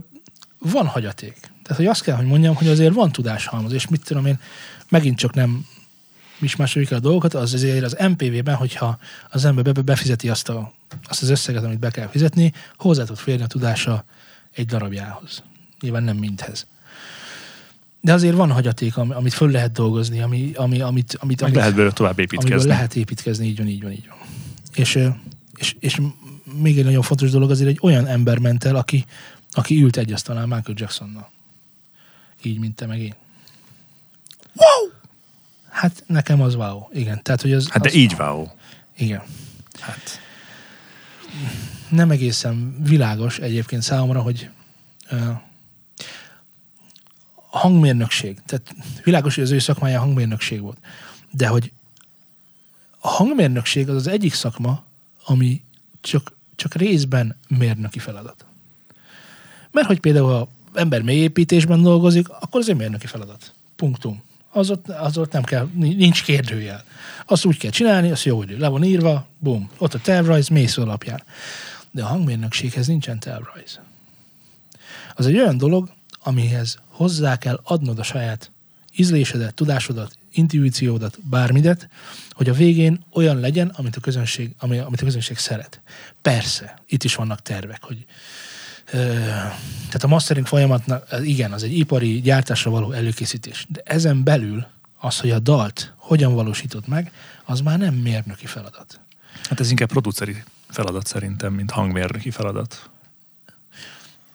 [0.58, 1.38] van hagyaték.
[1.40, 4.40] Tehát, hogy azt kell, hogy mondjam, hogy azért van tudáshalmaz, és mit tudom én,
[4.90, 5.66] megint csak nem
[6.40, 8.98] is el a dolgokat, az azért az MPV-ben, hogyha
[9.30, 13.18] az ember be- befizeti azt, a, azt az összeget, amit be kell fizetni, hozzá tud
[13.18, 14.06] férni a tudása
[14.52, 15.44] egy darabjához.
[15.82, 16.68] Nyilván nem mindhez.
[18.02, 21.74] De azért van hagyaték, ami- amit föl lehet dolgozni, ami, ami, amit, amit, amit lehet
[21.74, 22.68] belőle tovább építkezni.
[22.68, 24.18] lehet építkezni, így van, így van, így van.
[24.76, 25.00] És,
[25.56, 26.02] és, és
[26.62, 29.06] még egy nagyon fontos dolog azért egy olyan ember ment el, aki,
[29.52, 31.32] aki ült egy asztalán Michael Jacksonnal.
[32.42, 33.14] Így, mint te meg én.
[34.56, 34.92] Wow!
[35.74, 36.88] Hát nekem az wow.
[36.92, 37.24] Igen.
[37.24, 38.48] Tehát, hogy az, Hát de az, így wow.
[38.98, 39.22] Igen.
[39.80, 40.20] Hát.
[41.90, 44.50] Nem egészen világos egyébként számomra, hogy
[47.50, 50.78] a hangmérnökség, tehát világos, hogy az ő szakmája hangmérnökség volt,
[51.32, 51.72] de hogy
[53.00, 54.84] a hangmérnökség az az egyik szakma,
[55.26, 55.62] ami
[56.02, 58.46] csak, csak részben mérnöki feladat.
[59.72, 63.54] Mert hogy például ha ember mélyépítésben dolgozik, akkor az egy mérnöki feladat.
[63.76, 64.24] Punktum.
[64.56, 66.84] Az ott, az ott nem kell, nincs kérdőjel.
[67.26, 70.78] Azt úgy kell csinálni, azt jó, hogy le van írva, bum, ott a tervrajz, mész
[70.78, 71.24] alapján.
[71.92, 73.80] De a hangmérnökséghez nincsen tervrajz.
[75.16, 75.90] Az egy olyan dolog,
[76.24, 78.52] amihez hozzá kell adnod a saját
[78.96, 81.90] ízlésedet, tudásodat, intuíciódat, bármidet,
[82.32, 85.82] hogy a végén olyan legyen, amit a közönség, ami, amit a közönség szeret.
[86.22, 88.06] Persze, itt is vannak tervek, hogy
[88.94, 93.66] tehát a mastering folyamatnak, igen, az egy ipari gyártásra való előkészítés.
[93.70, 94.66] De ezen belül
[95.00, 97.12] az, hogy a dalt hogyan valósítod meg,
[97.46, 99.00] az már nem mérnöki feladat.
[99.44, 102.90] hát ez inkább produceri feladat szerintem, mint hangmérnöki feladat.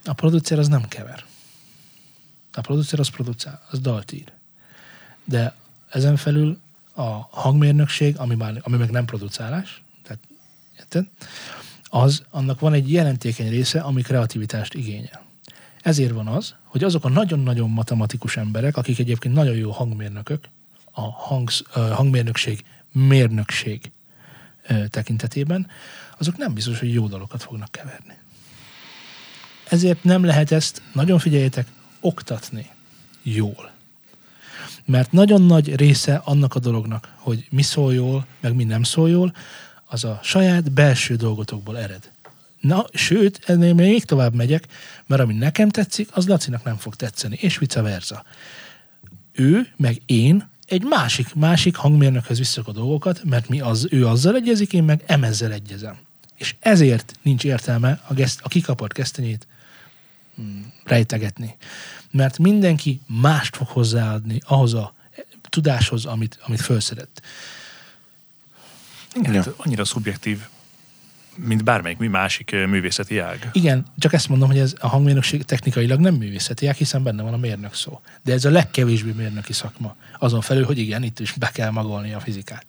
[0.05, 1.25] A producer az nem kever.
[2.53, 4.33] A producer az producál, az dalt ír.
[5.25, 5.55] De
[5.88, 6.59] ezen felül
[6.94, 10.21] a hangmérnökség, ami, már, ami meg nem producálás, tehát,
[10.79, 11.07] érted?
[11.88, 15.27] Az, annak van egy jelentékeny része, ami kreativitást igényel.
[15.83, 20.48] Ezért van az, hogy azok a nagyon-nagyon matematikus emberek, akik egyébként nagyon jó hangmérnökök,
[20.92, 23.90] a hangsz, hangmérnökség mérnökség
[24.88, 25.66] tekintetében,
[26.18, 28.16] azok nem biztos, hogy jó dalokat fognak keverni.
[29.68, 31.66] Ezért nem lehet ezt, nagyon figyeljetek,
[32.01, 32.70] oktatni
[33.22, 33.70] jól.
[34.85, 39.11] Mert nagyon nagy része annak a dolognak, hogy mi szól jól, meg mi nem szól
[39.11, 39.35] jól,
[39.88, 42.11] az a saját belső dolgotokból ered.
[42.61, 44.66] Na, sőt, ennél még tovább megyek,
[45.07, 48.24] mert ami nekem tetszik, az Lacinak nem fog tetszeni, és vice versa.
[49.33, 54.35] Ő, meg én egy másik, másik hangmérnökhöz visszak a dolgokat, mert mi az, ő azzal
[54.35, 55.98] egyezik, én meg emezzel egyezem.
[56.35, 59.46] És ezért nincs értelme a, geszt, a kikapott kesztenyét
[60.35, 61.57] hmm, rejtegetni.
[62.11, 64.94] Mert mindenki mást fog hozzáadni ahhoz a
[65.48, 67.22] tudáshoz, amit, amit felszedett.
[69.14, 69.42] Igen, Ja.
[69.42, 70.38] hát annyira szubjektív,
[71.37, 73.49] mint bármelyik mi másik művészeti ág.
[73.53, 77.33] Igen, csak ezt mondom, hogy ez a hangmérnökség technikailag nem művészeti ág, hiszen benne van
[77.33, 78.01] a mérnök szó.
[78.25, 79.97] De ez a legkevésbé mérnöki szakma.
[80.18, 82.66] Azon felül, hogy igen, itt is be kell magolni a fizikát.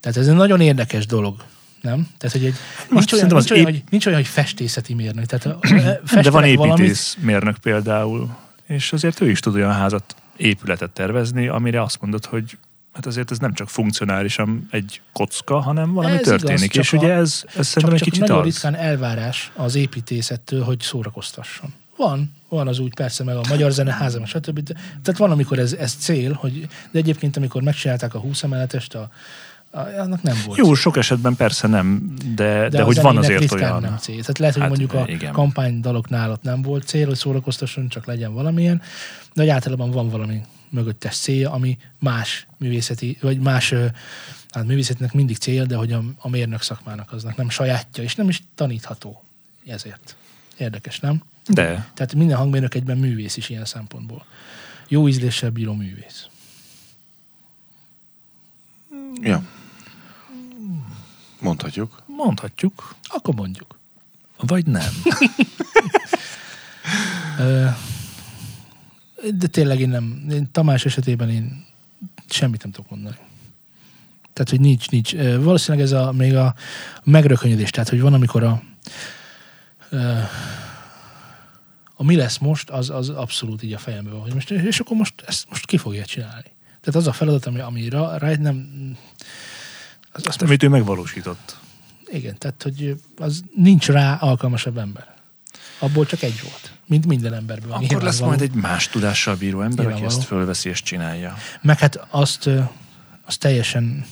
[0.00, 1.44] Tehát ez egy nagyon érdekes dolog.
[1.80, 2.08] Nem?
[2.18, 2.54] Tehát, hogy egy,
[2.90, 5.26] nincs, olyan, nincs, olyan, ép- hogy, nincs olyan, hogy festészeti mérnök.
[5.26, 10.90] Tehát De van festenek valamit- építészmérnök például, és azért ő is tud olyan házat, épületet
[10.90, 12.58] tervezni, amire azt mondod, hogy
[12.94, 16.64] hát azért ez nem csak funkcionálisan egy kocka, hanem valami Ez történik.
[16.74, 18.44] igaz, és ugye ez, ez Csak, szerintem egy kicsit nagyon az.
[18.44, 21.72] ritkán elvárás az építészettől, hogy szórakoztasson.
[21.96, 24.58] Van, van az úgy persze, meg a Magyar Zeneháza, meg stb.
[24.58, 28.94] De- Tehát van, amikor ez, ez cél, hogy, de egyébként, amikor megcsinálták a 20 emeletest,
[28.94, 29.10] a,
[29.70, 30.58] a, annak nem volt.
[30.58, 33.80] Jó, sok esetben persze nem, de, de, a hogy van azért olyan.
[33.80, 34.20] nem cél.
[34.20, 35.32] Tehát lehet, hogy Hát, mondjuk a igen.
[35.32, 38.82] kampánydaloknál ott nem volt cél, hogy szórakoztasson, csak legyen valamilyen,
[39.34, 40.40] de hogy általában van valami
[40.74, 43.74] mögöttes célja, ami más művészeti, vagy más
[44.50, 48.28] hát művészetnek mindig cél, de hogy a, a mérnök szakmának aznak nem sajátja, és nem
[48.28, 49.24] is tanítható.
[49.66, 50.16] Ezért.
[50.56, 51.22] Érdekes, nem?
[51.46, 54.26] De, Tehát minden hangmérnök egyben művész is ilyen szempontból.
[54.88, 56.26] Jó ízléssel bíró művész.
[59.20, 59.42] Ja.
[61.40, 62.02] Mondhatjuk.
[62.06, 63.78] mondhatjuk, Akkor mondjuk.
[64.36, 64.92] vagy nem.
[69.34, 71.64] De tényleg én nem, én Tamás esetében én
[72.28, 73.16] semmit nem tudok mondani.
[74.32, 75.14] Tehát, hogy nincs, nincs.
[75.16, 76.54] Valószínűleg ez a, még a
[77.04, 78.62] megrökönyödés, tehát, hogy van, amikor a
[81.94, 84.96] a mi lesz most, az, az abszolút így a fejemben van, hogy most, és akkor
[84.96, 86.52] most ezt most ki fogja csinálni.
[86.80, 88.68] Tehát az a feladat, ami, ami rá, rá nem...
[90.12, 91.56] Az, az most, Amit ő megvalósított.
[92.10, 95.14] igen, tehát, hogy az nincs rá alkalmasabb ember.
[95.78, 96.73] Abból csak egy volt.
[96.86, 97.72] Mint minden emberből.
[97.72, 101.36] Akkor lesz majd egy más tudással bíró ember, aki ezt fölveszi és csinálja.
[101.62, 102.50] Meg hát azt,
[103.24, 104.06] azt teljesen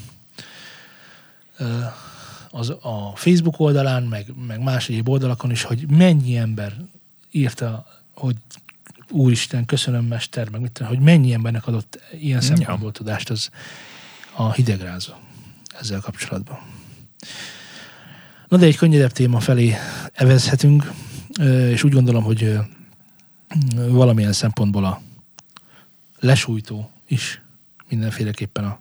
[2.50, 6.76] az a Facebook oldalán, meg, meg más egyéb oldalakon is, hogy mennyi ember
[7.30, 8.36] írta, hogy
[9.10, 12.46] úristen, köszönöm mester, meg mit hogy mennyi embernek adott ilyen Ja.
[12.46, 13.50] szempontból tudást, az
[14.34, 15.12] a hidegrázó
[15.80, 16.58] ezzel kapcsolatban.
[18.48, 19.74] Na de egy könnyedebb téma felé
[20.12, 20.92] evezhetünk,
[21.40, 22.58] és úgy gondolom, hogy
[23.74, 25.00] valamilyen szempontból a
[26.20, 27.40] lesújtó is
[27.88, 28.80] mindenféleképpen a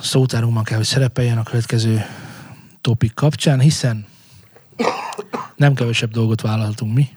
[0.00, 2.06] szótárunkban kell, hogy szerepeljen a következő
[2.80, 4.06] topik kapcsán, hiszen
[5.56, 7.08] nem kevesebb dolgot vállalhatunk mi.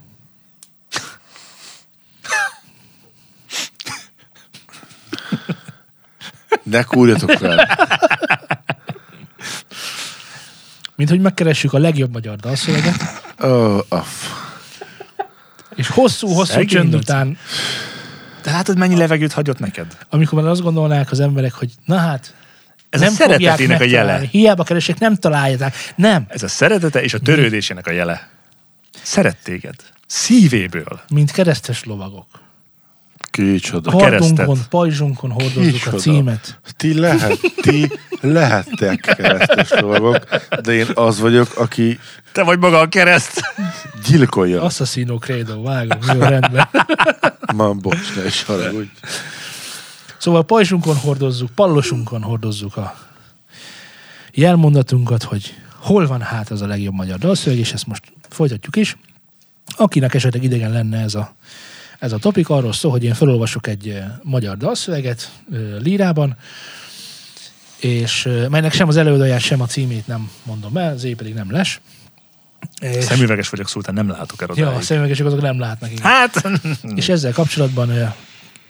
[6.64, 7.78] Ne kúrjatok fel.
[10.98, 12.96] Mint hogy megkeressük a legjobb magyar dalszöveget,
[13.40, 14.08] Oh, aff.
[15.76, 17.38] és hosszú-hosszú csönd után,
[18.44, 19.98] De látod, mennyi levegőt hagyott neked?
[20.10, 22.36] amikor már azt gondolnák az emberek, hogy na hát,
[22.90, 24.22] Ez a nem fogják szeretetének a jele.
[24.32, 25.94] Hiába keresik, nem találják.
[25.96, 26.26] Nem.
[26.28, 28.30] Ez a szeretete és a törődésének a jele.
[29.02, 29.76] Szeret téged.
[30.08, 31.02] Szívéből.
[31.10, 32.26] Mint keresztes lovagok.
[33.44, 33.92] Kicsoda.
[33.92, 33.98] A.
[33.98, 35.98] Kardunkon, pajzsunkon hordozzuk a Kicsoda.
[35.98, 36.60] címet.
[36.78, 40.20] Ti lehet, ti lehettek keresztes dolgok,
[40.62, 42.00] de én az vagyok, aki
[42.32, 43.42] Te vagy maga a kereszt.
[44.08, 44.62] gyilkolja.
[44.64, 46.70] Assassino Credo, vágom, jó rendben.
[47.56, 48.90] Ma, bocs, ne is haragudj.
[50.18, 52.98] Szóval pajzsunkon hordozzuk, pallosunkon hordozzuk a
[54.34, 58.98] jelmondatunkat, hogy hol van hát az a legjobb magyar dalszöveg, és ezt most folytatjuk is.
[59.76, 61.36] Akinek esetleg idegen lenne ez a,
[62.00, 65.32] ez a topik, arról szól, hogy én felolvasok egy magyar dalszöveget
[65.80, 66.38] lírában,
[67.80, 71.82] és melynek sem az előadóját, sem a címét nem mondom el, az pedig nem les.
[72.82, 75.92] És, Szemüveges vagyok, szultán nem látok el ja, a szemüvegesek azok nem látnak.
[75.92, 76.04] Igen.
[76.04, 76.50] Hát,
[76.96, 78.16] És ezzel kapcsolatban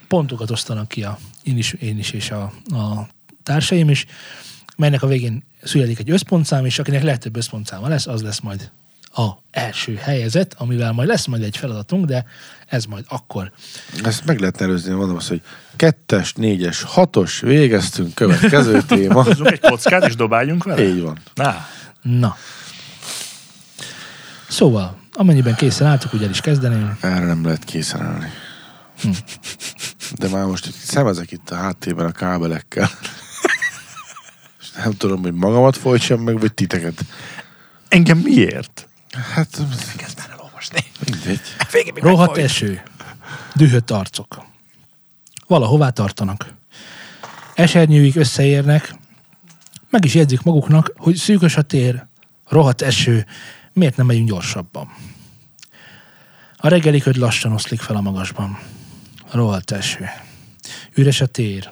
[0.08, 3.08] pontokat osztanak ki a, én, is, én is és a, a
[3.42, 4.06] társaim is,
[4.76, 8.70] melynek a végén születik egy összpontszám, és akinek legtöbb összpontszáma lesz, az lesz majd
[9.14, 12.26] a első helyezett, amivel majd lesz majd egy feladatunk, de
[12.68, 13.52] ez majd akkor.
[14.04, 15.42] Ezt meg lehetne előzni, mondom azt, hogy
[15.76, 19.22] kettes, négyes, hatos, végeztünk, következő téma.
[19.22, 20.88] hozzunk egy kockát és dobáljunk vele?
[20.88, 21.18] Így van.
[21.34, 21.66] Na,
[22.02, 22.36] Na.
[24.48, 26.96] Szóval, amennyiben készen álltuk, ugye el is kezdeném.
[27.00, 28.30] Erre nem lehet készen állni.
[30.14, 32.90] De már most szemezek itt a háttérben a kábelekkel.
[34.60, 37.04] És nem tudom, hogy magamat folytsam meg, vagy titeket.
[37.88, 38.88] engem miért?
[39.34, 39.48] Hát,
[39.96, 40.37] Kezd már
[40.70, 40.90] elolvasni.
[41.10, 41.40] mindegy.
[41.72, 42.82] Végig még Rohadt eső.
[43.54, 44.46] Dühött arcok.
[45.46, 46.54] Valahová tartanak.
[47.54, 48.94] Esernyőik összeérnek,
[49.90, 52.06] meg is jegyzik maguknak, hogy szűkös a tér,
[52.48, 53.26] rohadt eső,
[53.72, 54.88] miért nem megyünk gyorsabban.
[56.56, 58.58] A reggeli köd lassan oszlik fel a magasban.
[59.30, 60.08] Rohadt eső.
[60.94, 61.70] Üres a tér.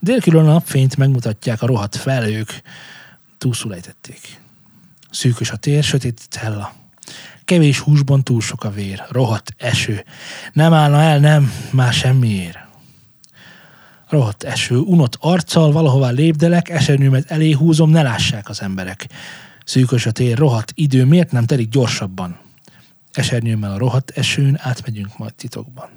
[0.00, 2.62] Délkülön a napfényt megmutatják a rohadt felhők.
[3.38, 4.40] Túlszul ejtették.
[5.10, 6.80] Szűkös a tér, sötét hella.
[7.50, 9.04] Kevés húsban túl sok a vér.
[9.08, 10.04] Rohadt eső.
[10.52, 12.58] Nem állna el, nem, már semmiért.
[14.08, 14.76] Rohadt eső.
[14.76, 19.06] Unott arccal valahová lépdelek, esernyőmet elé húzom, ne lássák az emberek.
[19.64, 22.38] Szűkös a tér, rohadt idő, miért nem telik gyorsabban?
[23.12, 25.88] Esernyőmmel a rohadt esőn átmegyünk majd titokban.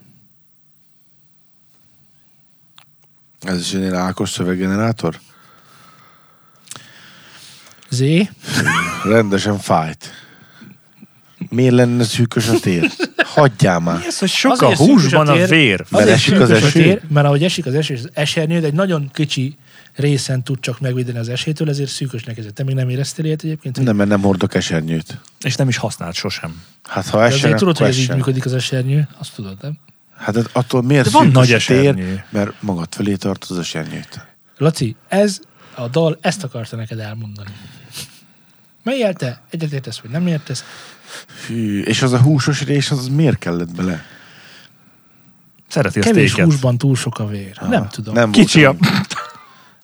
[3.41, 5.19] Ez is egy Ákos szöveggenerátor?
[7.89, 8.03] Z,
[9.03, 10.22] Rendesen fájt.
[11.53, 12.91] Miért lenne szűkös a tér?
[13.17, 14.01] Hagyjál már.
[14.05, 15.85] Ez, hogy sok a Azért húsban a tér- vér.
[15.89, 16.71] Mert esik az a eső?
[16.71, 19.55] tér, mert ahogy esik az eső, az esernyőd egy nagyon kicsi
[19.95, 22.53] részen tud csak megvédeni az esélytől, ezért szűkösnek ezért.
[22.53, 23.83] Te még nem éreztél ilyet egyébként?
[23.83, 25.19] Nem, mert nem hordok esernyőt.
[25.41, 26.61] És nem is használt sosem.
[26.83, 29.77] Hát ha essen, azért tudod, hogy ez így működik az esernyő, azt tudod, nem?
[30.17, 31.79] Hát ez attól miért De van szűkös nagy a tér?
[31.79, 32.23] esernyő.
[32.29, 34.25] Mert magad felé tartod az esernyőt.
[34.57, 35.39] Laci, ez
[35.75, 37.49] a dal ezt akarta neked elmondani.
[38.83, 39.41] Melyel te?
[39.49, 40.63] Egyetértesz, vagy nem értesz?
[41.47, 44.05] Hű, és az a húsos rés, az miért kellett bele?
[45.67, 46.49] Szereti a Kevés sztéket.
[46.51, 47.57] húsban túl sok a vér.
[47.69, 48.13] Nem tudom.
[48.13, 48.75] Nem Kicsi a...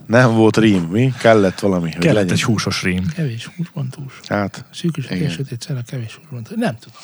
[0.06, 1.14] Nem volt rím, mi?
[1.20, 2.34] Kellett valami, hogy Kellett legyen.
[2.34, 3.06] egy húsos rím.
[3.16, 4.26] Kevés húsban túl sok.
[4.26, 6.58] Hát, Szűkös a sötét cella, kevés húsban túl.
[6.58, 6.98] Nem tudom.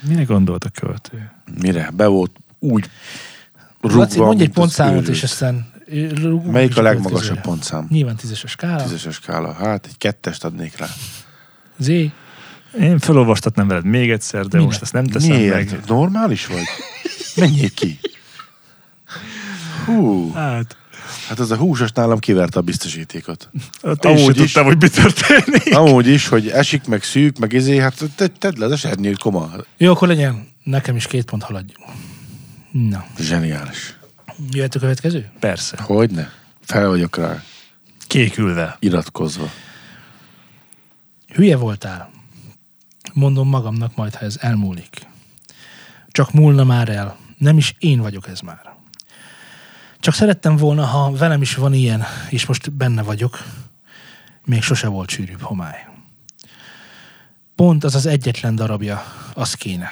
[0.00, 1.32] Mire gondolt a költő?
[1.60, 1.90] mire?
[1.94, 2.90] Be volt úgy
[3.80, 5.72] Laci, rúgva, mondj egy pontszámot, és aztán
[6.14, 7.86] rúgunk Melyik a legmagasabb pontszám?
[7.90, 8.82] Nyilván tízes a skála.
[8.82, 9.52] Tízes skála.
[9.52, 10.86] Hát egy kettest adnék rá.
[11.78, 11.90] Z.
[12.80, 14.66] Én felolvastatnám veled még egyszer, de Minek?
[14.66, 15.70] most ezt nem teszem Miért?
[15.70, 15.80] meg.
[15.86, 16.62] Normális vagy?
[17.36, 17.98] Menjél ki.
[19.84, 20.76] Hú, Hát,
[21.28, 23.48] hát az a húsos nálam kiverte a biztosítékot.
[23.82, 24.42] ott én sem Amúgy is.
[24.52, 25.74] tudtam, hogy mi történik.
[25.76, 29.50] Amúgy is, hogy esik, meg szűk, meg izé, hát te, tedd le az esernyőt, koma.
[29.76, 31.86] Jó, akkor legyen nekem is két pont haladjunk.
[32.70, 33.96] Na, Zseniális.
[34.50, 35.30] jöhet a következő?
[35.40, 35.76] Persze.
[35.82, 36.32] Hogyne?
[36.64, 37.42] Fel vagyok rá,
[38.06, 38.76] Kékülve.
[38.80, 39.50] iratkozva.
[41.34, 42.10] Hülye voltál.
[43.12, 45.06] Mondom magamnak majd, ha ez elmúlik.
[46.08, 47.16] Csak múlna már el.
[47.38, 48.74] Nem is én vagyok ez már.
[50.00, 53.44] Csak szerettem volna, ha velem is van ilyen, és most benne vagyok.
[54.44, 55.86] Még sose volt sűrűbb homály.
[57.54, 59.02] Pont az az egyetlen darabja,
[59.34, 59.88] az kéne.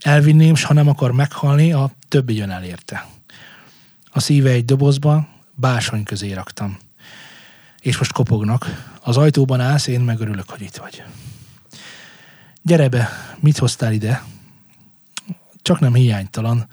[0.00, 3.06] Elvinném, s ha nem akar meghalni, a többi jön el érte.
[4.10, 6.78] A szíve egy dobozba, básony közé raktam.
[7.80, 8.92] És most kopognak.
[9.02, 11.02] Az ajtóban állsz, én megörülök, hogy itt vagy.
[12.66, 13.08] Gyere be,
[13.40, 14.24] mit hoztál ide?
[15.62, 16.68] Csak nem hiánytalan.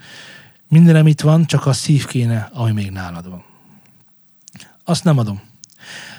[0.68, 3.44] Mindenem itt van, csak a szív kéne, ami még nálad van.
[4.84, 5.42] Azt nem adom,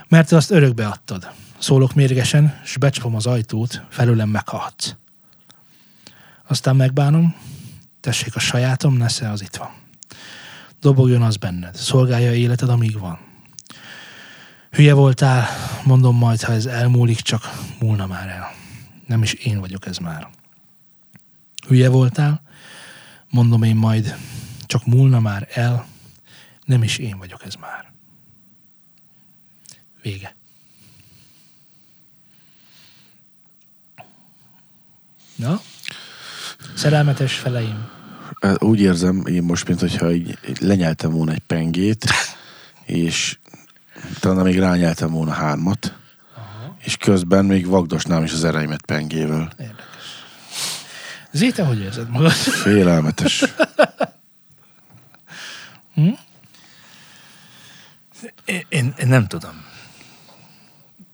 [0.07, 1.31] mert azt örökbe adtad.
[1.57, 4.95] Szólok mérgesen, s becsapom az ajtót, felőlem meghalhatsz.
[6.47, 7.35] Aztán megbánom,
[7.99, 9.69] tessék a sajátom, nesze az itt van.
[10.79, 13.19] Dobogjon az benned, szolgálja életed, amíg van.
[14.71, 15.47] Hülye voltál,
[15.83, 18.63] mondom majd, ha ez elmúlik, csak múlna már el.
[19.05, 20.29] Nem is én vagyok ez már.
[21.67, 22.41] Hülye voltál,
[23.29, 24.15] mondom én majd,
[24.65, 25.87] csak múlna már el,
[26.65, 27.91] nem is én vagyok ez már.
[30.01, 30.35] Vége.
[35.35, 35.61] Na?
[36.75, 37.89] Szerelmetes feleim.
[38.57, 42.05] Úgy érzem, én most, mint hogyha így így lenyeltem volna egy pengét,
[42.85, 43.37] és
[44.19, 45.97] talán még rányeltem volna hármat,
[46.85, 49.49] és közben még vagdosnám is az ereimet pengével.
[49.59, 49.83] Érdekes.
[51.31, 52.31] Zéte, hogy érzed magad?
[52.31, 53.43] Félelmetes.
[58.45, 59.63] Én, én, én nem tudom.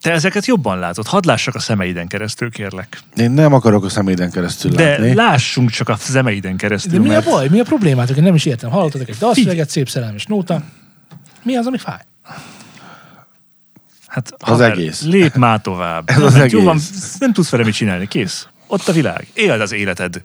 [0.00, 1.06] Te ezeket jobban látod.
[1.06, 3.00] Hadd lássak a szemeiden keresztül, kérlek.
[3.16, 5.14] Én nem akarok a szeméden keresztül De látni.
[5.14, 6.92] lássunk csak a szemeiden keresztül.
[6.92, 7.48] De mi a mert baj?
[7.48, 8.16] Mi a problémátok?
[8.16, 8.70] Én nem is értem.
[8.70, 10.62] Hallottatok egy dalszöveget, szép szerelmes nóta.
[11.42, 12.00] Mi az, ami fáj?
[14.12, 15.02] Hát, Az egész.
[15.02, 16.02] Lép már tovább.
[16.10, 17.16] Ez az Hát Jó van, egész.
[17.18, 18.08] nem tudsz vele mit csinálni.
[18.08, 18.46] Kész.
[18.66, 19.26] Ott a világ.
[19.34, 20.24] Éld az életed.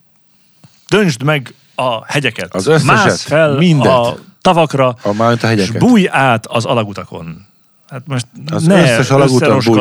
[0.89, 2.53] Döntsd meg a hegyeket.
[2.55, 2.95] Az összeset.
[2.95, 3.87] Mász fel Mindet.
[3.87, 5.77] a tavakra, A a és hegyeket.
[5.77, 7.45] bújj át az alagutakon.
[7.89, 9.09] Hát most Az ne összes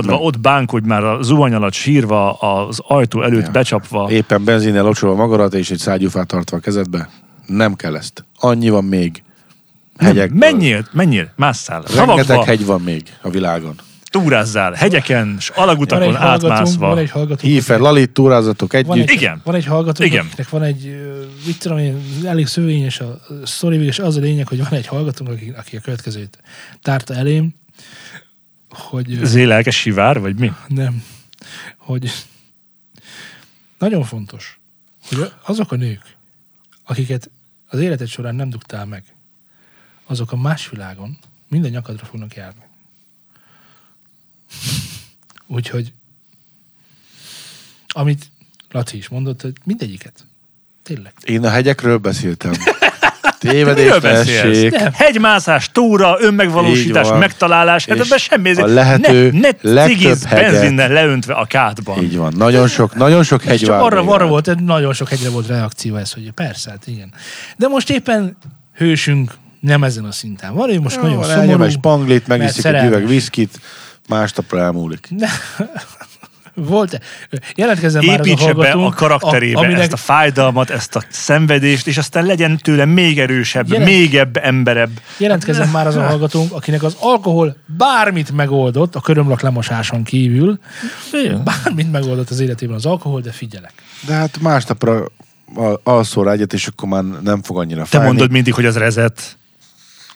[0.05, 0.21] meg.
[0.21, 3.51] ott bánkodj már a zuhany alatt sírva, az ajtó előtt Ja.
[3.51, 4.11] becsapva.
[4.11, 7.09] Éppen benzinnel locsolva magadat, és egy szágyúfát tartva a kezedbe.
[7.47, 8.25] Nem kell ezt.
[8.39, 9.23] Annyi van még.
[9.99, 10.33] Hegyek.
[10.33, 11.83] Menjél, menjél, másszál.
[11.95, 13.75] Rengeteg Havakba, hegy van még a világon.
[14.23, 16.87] Túrázzál, hegyeken, s Van alagutakon átmászva.
[16.89, 17.41] van egy hallgatónk.
[17.53, 19.09] Hív fel, Lalit, túrázatok Van együtt.
[19.09, 19.41] egy, Igen.
[19.45, 20.27] Van egy hallgatónk, Igen.
[20.27, 20.97] akinek van egy,
[21.47, 25.31] mit tudom én, elég szövényes a sztori, és az a lényeg, hogy van egy hallgatónk,
[25.31, 26.39] aki, aki a következőt
[26.83, 27.55] tárta elém,
[28.71, 30.53] hogy ö, Zé lelkes sivár, vagy mi?
[30.69, 31.03] nem,
[31.77, 32.13] hogy
[33.79, 34.59] nagyon fontos,
[35.09, 36.03] hogy azok a nők,
[36.85, 37.31] akiket
[37.69, 39.03] az életed során nem dugtál meg,
[40.07, 42.65] azok a más világon minden nyakadra fognak járni.
[45.47, 45.93] Úgyhogy
[47.89, 48.25] amit
[48.71, 50.27] Laci is mondott, hogy mindegyiket.
[50.83, 51.13] Tényleg.
[51.23, 52.53] Én a hegyekről beszéltem.
[53.39, 54.71] Tévedés, tessék.
[54.71, 54.93] Nem.
[54.93, 58.55] Hegymászás, túra, önmegvalósítás, megtalálás, hát ebben semmi.
[58.55, 62.03] a lehető ne, ne legtöbb hegyet- benzinnel leöntve a kádban.
[62.03, 62.33] Így van.
[62.37, 66.13] Nagyon sok, nagyon sok hegy csak arra, arra volt, nagyon sok hegyre volt reakció ez,
[66.13, 67.13] hogy persze, hát igen.
[67.57, 68.37] De most éppen
[68.75, 71.41] hősünk nem ezen a szinten van, ő most Jó, nagyon szomorú.
[71.41, 73.61] elnyom egy spanglit, megiszik egy üveg viszkit,
[74.09, 75.07] másnapra elmúlik.
[75.11, 75.29] Ne,
[76.55, 77.01] Volt-e?
[77.55, 81.03] Jelentkezzen már az a Építse be a karakterébe a, aminek, ezt a fájdalmat, ezt a
[81.09, 84.91] szenvedést, és aztán legyen tőle még erősebb, Jelent- még ebb emberebb.
[85.19, 90.59] Jelentkezzen már az a hallgatónk, akinek az alkohol bármit megoldott, a körömlak lemosáson kívül,
[91.45, 93.73] bármit megoldott az életében az alkohol, de figyelek.
[94.07, 95.05] De hát másnapra
[95.55, 98.07] al- alszol rá egyet, és akkor már nem fog annyira Te fájni.
[98.07, 99.37] mondod mindig, hogy az rezet.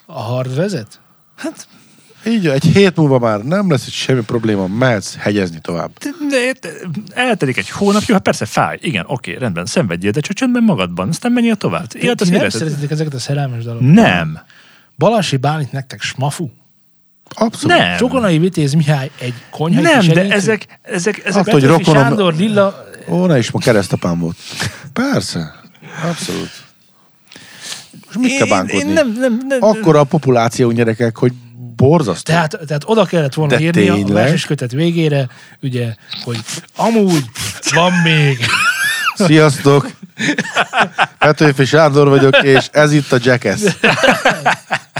[0.05, 0.99] A hard vezet?
[1.35, 1.67] Hát,
[2.25, 5.91] Így, egy hét múlva már nem lesz itt semmi probléma, mehetsz hegyezni tovább.
[5.99, 6.69] de, de, de,
[7.13, 8.77] eltelik egy hónap, jó, hát persze fáj.
[8.81, 11.85] Igen, oké, rendben, szenvedjél, de csak csöndben magadban, aztán menjél tovább.
[11.99, 13.87] Élt Ti az nem szeretitek ezeket a szerelmes dalokat?
[13.87, 14.39] Nem.
[14.97, 16.49] Balasi Bálint nektek smafu?
[17.33, 17.77] Abszolút.
[17.77, 17.97] Nem.
[17.97, 20.31] Csokonai Vitéz Mihály egy konyhai Nem, de kisegítő?
[20.35, 24.37] ezek, ezek, ezek Attól, hogy rokonom- Sándor, Lilla, Ó, ne is, ma keresztapám volt.
[24.93, 25.55] Persze.
[26.09, 26.49] Abszolút.
[28.05, 28.77] Most mit kell én, bánkodni?
[28.77, 31.33] én nem, nem, nem, Akkora a populáció gyerekek, hogy
[31.75, 32.31] borzasztó.
[32.33, 34.13] tehát, tehát oda kellett volna De írni a tényleg?
[34.13, 35.27] verseskötet végére,
[35.61, 36.39] ugye, hogy
[36.75, 37.25] amúgy
[37.73, 38.45] van még.
[39.15, 39.89] Sziasztok!
[41.17, 43.61] Petőfi Sándor vagyok, és ez itt a Jackass.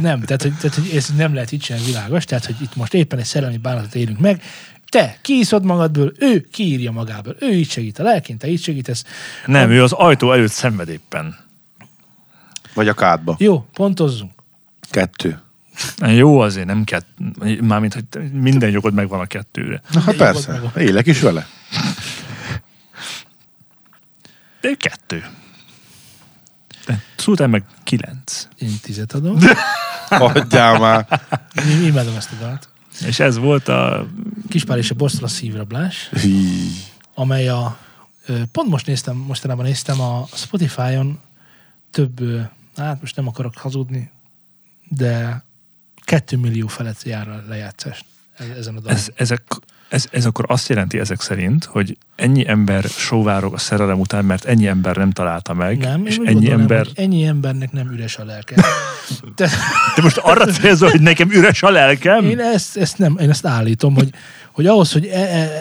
[0.02, 2.94] Nem, tehát hogy, tehát, hogy ez nem lehet itt sem világos, tehát hogy itt most
[2.94, 4.42] éppen egy szerelmi bánatot élünk meg,
[4.90, 9.04] te kiiszod magadból, ő kiírja magából, ő így segít a lelkén, te így segítesz.
[9.46, 11.38] nem, ő az ajtó előtt szenved éppen.
[12.74, 13.36] Vagy a kádba.
[13.40, 14.32] Jó, pontozzunk.
[14.90, 15.42] Kettő.
[15.98, 17.08] Jó, azért nem kett,
[17.62, 19.82] mármint, hogy minden jogod megvan a kettőre.
[19.92, 21.48] Na hát persze, élek is vele.
[24.62, 25.26] De kettő.
[26.86, 28.48] De Szultán meg kilenc.
[28.58, 29.38] Én tizet adom.
[30.10, 31.22] Adjál már.
[31.70, 32.70] Én imádom ezt a dalt.
[33.06, 34.08] És ez volt a...
[34.50, 36.68] Kispál és a Bosztól a szívrablás, Hí.
[37.14, 37.78] amely a,
[38.52, 41.20] pont most néztem, mostanában néztem a Spotify-on
[41.92, 42.20] több,
[42.76, 44.12] hát most nem akarok hazudni,
[44.88, 45.44] de
[46.12, 48.04] kettő millió felett jár a lejátszás
[48.38, 48.98] e- ezen a dalon.
[48.98, 49.44] Ez, ezek,
[49.90, 54.46] ez, ez akkor azt jelenti ezek szerint, hogy ennyi ember sóvárog a szerelem után, mert
[54.46, 56.88] ennyi ember nem találta meg, nem, és ennyi gondolom, ember...
[56.96, 58.56] ennyi embernek nem üres a lelke.
[59.36, 59.50] De,
[59.96, 62.26] De most arra célzol, hogy nekem üres a lelkem?
[62.26, 64.10] én ezt, ezt nem, én ezt állítom, hogy,
[64.52, 65.52] hogy ahhoz, hogy e, e,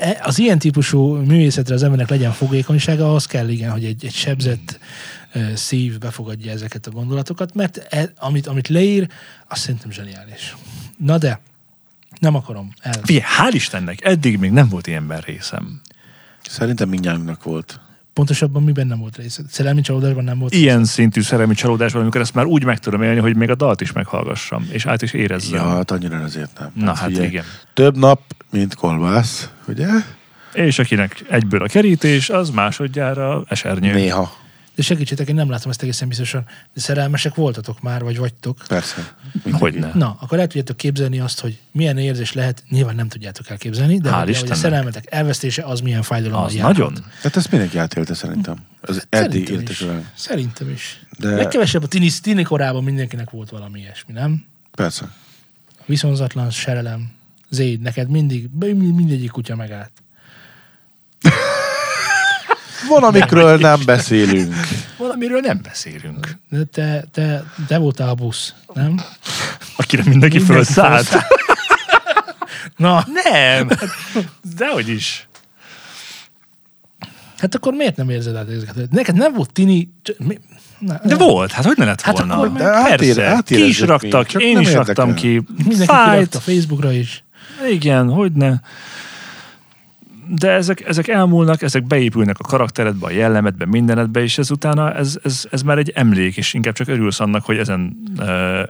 [0.00, 4.14] e, az ilyen típusú művészetre az embernek legyen fogékonysága, ahhoz kell igen, hogy egy, egy
[4.14, 4.78] sebzett
[5.54, 9.08] szív befogadja ezeket a gondolatokat, mert e, amit, amit leír,
[9.48, 10.56] azt szerintem zseniális.
[10.98, 11.40] Na de,
[12.20, 13.00] nem akarom el.
[13.02, 15.80] Figyelj, hál' Istennek, eddig még nem volt ilyen részem.
[16.48, 17.80] Szerintem mindjárt volt.
[18.12, 19.42] Pontosabban miben nem volt része?
[19.48, 23.20] Szerelmi csalódásban nem volt Ilyen szintű szerelmi csalódásban, amikor ezt már úgy meg tudom élni,
[23.20, 25.54] hogy még a dalt is meghallgassam, és át is érezzem.
[25.54, 26.70] Ja, hát annyira azért nem.
[26.74, 27.44] Na hát igen.
[27.74, 28.20] Több nap,
[28.50, 29.88] mint kolbász, ugye?
[30.52, 33.92] És akinek egyből a kerítés, az másodjára esernyő.
[33.92, 34.36] Néha.
[34.78, 38.64] De segítsetek, én nem látom ezt egészen biztosan, de szerelmesek voltatok már, vagy vagytok.
[38.68, 39.14] Persze.
[39.52, 39.90] Hogyne.
[39.94, 44.10] Na, akkor el tudjátok képzelni azt, hogy milyen érzés lehet, nyilván nem tudjátok elképzelni, de
[44.10, 47.04] Hál' hogy, hogy a szerelmetek elvesztése az milyen fájdalom Az nagyon.
[47.22, 48.56] Hát ezt mindenki átélte szerintem.
[48.80, 49.80] Az eddig is.
[49.80, 50.12] vele.
[50.14, 51.04] Szerintem is.
[51.18, 51.28] De...
[51.34, 54.44] Legkevesebb a tini, tini korában mindenkinek volt valami ilyesmi, nem?
[54.74, 55.12] Persze.
[55.86, 57.12] Viszonzatlan serelem.
[57.48, 59.90] Zéd, neked mindig, mindegyik kutya megállt.
[62.88, 64.54] Van, amikről nem beszélünk.
[64.96, 66.38] Valamiről nem beszélünk.
[66.50, 69.00] De te, te, te voltál a busz, nem?
[69.76, 71.08] Akire mindenki Mindenki fölszállt.
[72.76, 73.68] Na, Nem.
[74.56, 75.28] Dehogy is.
[77.38, 78.90] hát akkor miért nem érzed át ezeket?
[78.90, 79.92] Neked nem volt tini...
[80.18, 80.38] mi-
[80.78, 82.34] Na, De volt, hát hogy ne lett Hát volna?
[82.34, 84.84] akkor meg- De átér- Persze, ki átérezzük is raktak, még, én is érdekel.
[84.84, 85.42] raktam ki.
[85.56, 87.24] Mindenki Fájt, kirakta Facebookra is.
[87.70, 88.52] igen, hogy ne.
[90.30, 95.18] De ezek, ezek elmúlnak, ezek beépülnek a karakteredbe, a jellemedbe, mindenedbe, és ez utána ez,
[95.22, 97.96] ez, ez már egy emlék, és inkább csak örülsz annak, hogy ezen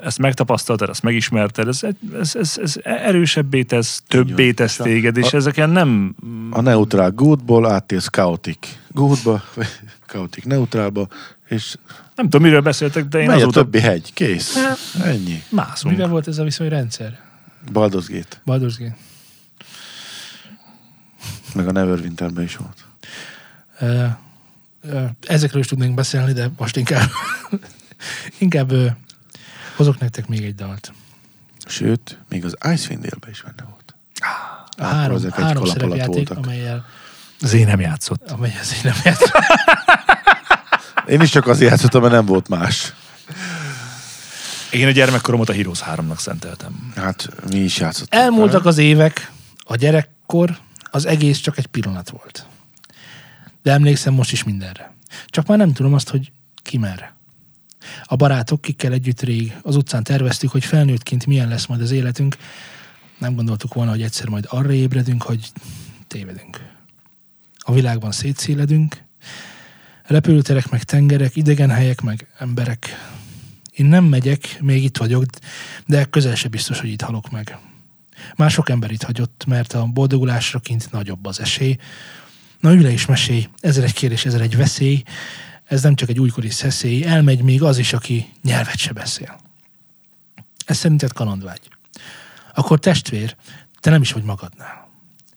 [0.05, 1.83] ezt megtapasztaltad, ezt megismerted, ez,
[2.21, 6.15] ez, ez, ez erősebbé tesz, többé tesz téged, és A- ezeken nem...
[6.51, 8.59] A neutrál goodból áttérsz chaotic
[8.93, 9.43] goodba,
[10.07, 11.09] chaotic neutrálba,
[11.49, 11.77] és
[12.15, 14.13] Nem tudom, miről beszéltek, de én megy a azóta többi hegy.
[14.13, 14.57] Kész.
[15.05, 15.43] Ennyi.
[15.49, 15.95] mászunk.
[15.95, 17.19] Mivel volt ez a viszonyrendszer?
[17.73, 18.43] Baldur's Gate.
[18.47, 18.97] Baldur's Gate.
[21.55, 22.85] Meg a Neverwinterben is volt.
[25.27, 27.09] Ezekről is tudnénk beszélni, de most inkább,
[28.39, 28.73] inkább
[29.77, 30.93] hozok nektek még egy dalt.
[31.67, 33.95] Sőt, még az Icewind Dale-ben is benne volt.
[34.77, 36.85] A három, ezek egy három alatt szerepjáték, amelyel,
[37.41, 38.31] Zé nem játszott.
[38.31, 39.33] amelyel az én nem játszott.
[41.09, 42.95] Én is csak azért játszottam, mert nem volt más.
[44.71, 46.93] Én a gyermekkoromat a Heroes 3-nak szenteltem.
[46.97, 48.23] Hát mi is játszottunk.
[48.23, 49.33] Elmúltak az évek,
[49.65, 50.59] a gyerekkor,
[50.91, 52.47] az egész csak egy pillanat volt.
[53.63, 54.95] De emlékszem most is mindenre.
[55.27, 56.33] Csak már nem tudom azt, hogy
[56.63, 57.17] ki merre.
[58.05, 62.37] A barátok, kikkel együtt rég az utcán terveztük, hogy felnőttként milyen lesz majd az életünk.
[63.19, 65.53] Nem gondoltuk volna, hogy egyszer majd arra ébredünk, hogy
[66.07, 66.61] tévedünk.
[67.59, 69.03] A világban szétszéledünk,
[70.03, 72.87] repülőterek, meg tengerek, idegen helyek, meg emberek.
[73.73, 75.25] Én nem megyek, még itt vagyok,
[75.87, 77.59] de közel se biztos, hogy itt halok meg.
[78.37, 81.77] Már sok ember hagyott, mert a boldogulásra kint nagyobb az esély.
[82.61, 85.03] Na üle is mesélj, ezer egy kérdés, ezer egy veszély,
[85.65, 89.41] ez nem csak egy újkori szeszély, elmegy még az is, aki nyelvet se beszél.
[90.65, 91.61] Ez szerinted kalandvágy.
[92.55, 93.37] Akkor testvér,
[93.81, 94.89] te nem is vagy magadnál.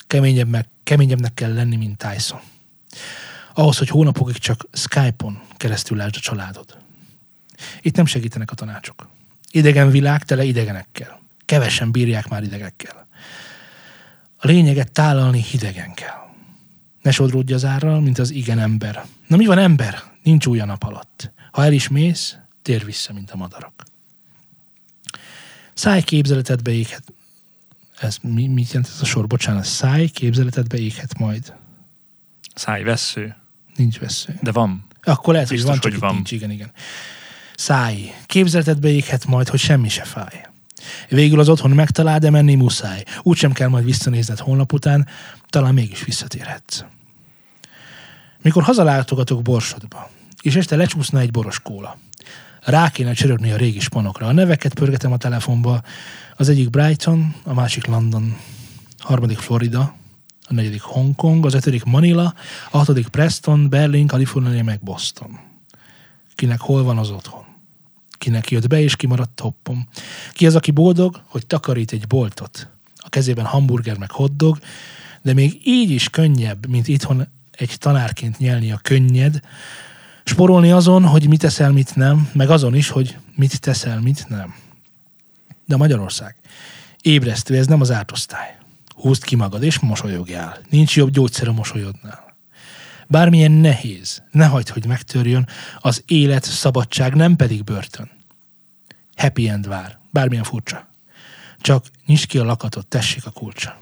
[0.07, 2.39] Keményebb meg, keményebbnek kell lenni, mint Tyson.
[3.53, 6.77] Ahhoz, hogy hónapokig csak Skype-on keresztül lásd a családod.
[7.82, 9.09] Itt nem segítenek a tanácsok.
[9.51, 11.20] Idegen világ tele idegenekkel.
[11.52, 13.08] Kevesen bírják már idegekkel.
[14.38, 16.20] A lényeget tálalni hidegen kell.
[17.02, 19.06] Ne sodródj az árral, mint az igen ember.
[19.28, 20.04] Na mi van ember?
[20.24, 21.32] Nincs új a nap alatt.
[21.52, 23.84] Ha el is mész, tér vissza, mint a madarak.
[25.74, 27.14] Száj képzeletedbe éghet.
[27.97, 29.28] Ez mi, mit jelent ez a sor?
[29.28, 31.54] Bocsánat, száj képzeletedbe éghet majd.
[32.56, 33.36] Szájvessző.
[33.76, 34.38] Nincs vesző.
[34.41, 34.86] De van.
[35.04, 36.14] Akkor lehet, hogy Biztos, van, csak hogy van.
[36.14, 36.72] nincs, igen, igen.
[37.56, 38.16] Száj.
[38.26, 40.49] Képzeletedbe éghet majd, hogy semmi se fáj.
[41.09, 43.03] Végül az otthon megtalál, de menni muszáj.
[43.21, 45.07] Úgy sem kell majd visszanézned holnap után,
[45.49, 46.84] talán mégis visszatérhetsz.
[48.41, 50.09] Mikor hazalátogatok Borsodba,
[50.41, 51.97] és este lecsúszna egy boros kóla.
[52.61, 54.27] Rá kéne csörögni a régi spanokra.
[54.27, 55.82] A neveket pörgetem a telefonba.
[56.38, 58.38] Az egyik Brighton, a másik London,
[58.97, 59.95] a harmadik Florida,
[60.47, 62.34] a negyedik Hongkong, az ötödik Manila,
[62.71, 65.39] a hatodik Preston, Berlin, Kalifornia, meg Boston.
[66.36, 67.40] Kinek hol van az otthon?
[68.22, 69.88] Kinek jött be és kimaradt toppom?
[70.34, 72.67] Ki az, aki boldog, hogy takarít egy boltot?
[72.95, 74.59] A kezében hamburger meg hotdog,
[75.22, 79.39] de még így is könnyebb, mint itthon egy tanárként nyelni a könnyed,
[80.24, 84.55] sporolni azon, hogy mit teszel, mit nem, meg azon is, hogy mit teszel, mit nem.
[85.65, 86.36] De Magyarország.
[87.01, 88.57] Ébresztő, ez nem az ártosztály.
[88.95, 90.57] Húzd ki magad, és mosolyogjál.
[90.69, 92.30] Nincs jobb gyógyszer a mosolyodnál.
[93.12, 95.47] Bármilyen nehéz, ne hagyd, hogy megtörjön,
[95.80, 98.12] az élet, szabadság, nem pedig börtön.
[99.16, 100.88] Happy end vár, bármilyen furcsa.
[101.59, 103.80] Csak nyisd ki a lakatot, tessék a kulcsa.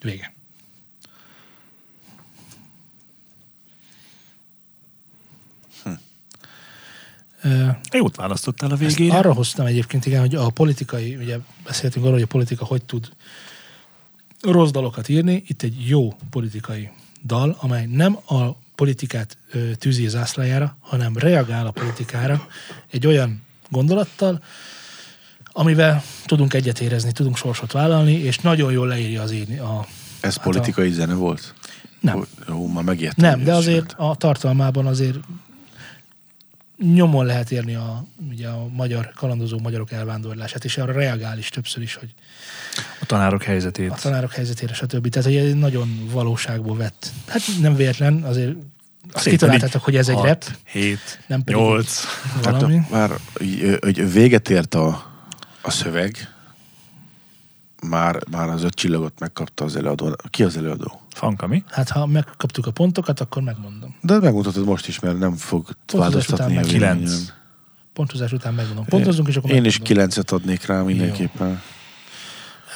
[0.00, 0.34] Vége.
[7.42, 9.16] Ö, Jót választottál a ezt végére.
[9.16, 13.12] arra hoztam egyébként, igen, hogy a politikai, ugye beszéltünk arról, hogy a politika hogy tud
[14.42, 15.42] rossz dalokat írni.
[15.46, 16.90] Itt egy jó politikai
[17.26, 19.38] dal, amely nem a politikát
[19.78, 22.46] tűzi zászlajára, hanem reagál a politikára
[22.90, 24.42] egy olyan gondolattal,
[25.52, 29.86] amivel tudunk egyet érezni, tudunk sorsot vállalni, és nagyon jól leírja az én a...
[30.20, 31.54] Ez Hát politikai zene volt?
[32.00, 32.26] Nem.
[32.48, 33.30] Jó, már megijedtem.
[33.30, 35.18] Nem, de azért a tartalmában azért
[36.82, 41.82] nyomon lehet érni a, ugye a magyar, kalandozó magyarok elvándorlását, és arra reagál is többször
[41.82, 42.14] is, hogy
[43.00, 44.00] A tanárok a helyzetét.
[44.02, 45.08] tanárok helyzetére, stb.
[45.08, 47.10] Tehát, egy nagyon valóságból vett.
[47.26, 48.54] Hát nem véletlen, azért
[49.12, 52.04] azt kitaláltátok, hogy ez egy rap, Hét, nem pedig nyolc.
[52.42, 52.76] valami.
[52.76, 53.10] Hát, már
[53.80, 55.12] hogy véget ért a,
[55.62, 56.28] a szöveg,
[57.88, 60.16] már, már az öt csillagot megkapta az előadó.
[60.30, 61.00] Ki az előadó?
[61.10, 61.64] Fankami.
[61.68, 63.96] Hát ha megkaptuk a pontokat, akkor megmondom.
[64.00, 67.32] De megmutatod most is, mert nem fog változtatni a meg kilenc.
[67.92, 68.84] Pontozás után megmondom.
[68.84, 69.86] Pontozunk, és akkor Én is megmondom.
[69.86, 71.62] kilencet adnék rá mindenképpen.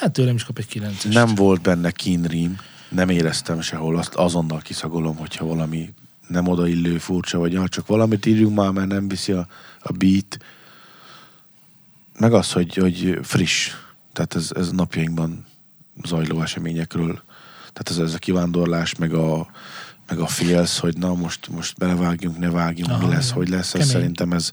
[0.00, 1.14] Hát tőlem is kap egy kilences.
[1.14, 2.57] Nem volt benne kínrím,
[2.88, 5.94] nem éreztem sehol, azt azonnal kiszagolom, hogyha valami
[6.28, 9.46] nem odaillő, furcsa, vagy ah, csak valamit írjunk már, mert nem viszi a,
[9.80, 10.38] a beat.
[12.18, 13.70] Meg az, hogy, hogy friss.
[14.16, 15.44] Tehát ez, ez napjainkban
[16.04, 17.22] zajló eseményekről.
[17.72, 19.46] Tehát ez, ez a kivándorlás, meg a,
[20.08, 23.74] meg a félsz, hogy na most, most belevágjunk, ne vágjunk, Aha, mi lesz, hogy lesz.
[23.74, 24.52] Ez szerintem ez,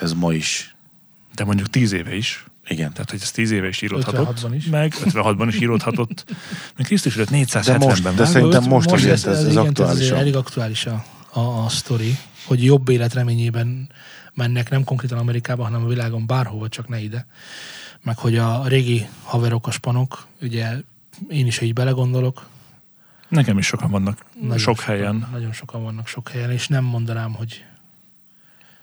[0.00, 0.74] ez ma is.
[1.34, 2.46] De mondjuk tíz éve is.
[2.68, 2.92] Igen.
[2.92, 4.38] Tehát, hogy ez tíz éve is íródhatott.
[4.40, 4.66] 56-ban is.
[4.66, 6.24] Meg 56-ban is íródhatott.
[6.76, 8.26] Meg Krisztus előtt 470-ben De most- de vágott.
[8.26, 12.64] szerintem most most azért ez, ez- ez, azért elég aktuális a, a, a sztori, hogy
[12.64, 13.88] jobb élet reményében
[14.34, 17.26] mennek nem konkrétan Amerikába, hanem a világon bárhova, csak ne ide.
[18.02, 20.70] Meg hogy a régi haverok, a spanok, ugye
[21.28, 22.50] én is így belegondolok,
[23.28, 24.24] Nekem is sokan vannak.
[24.40, 25.28] nagyon sok sokan, helyen.
[25.32, 27.64] Nagyon sokan vannak sok helyen, és nem mondanám, hogy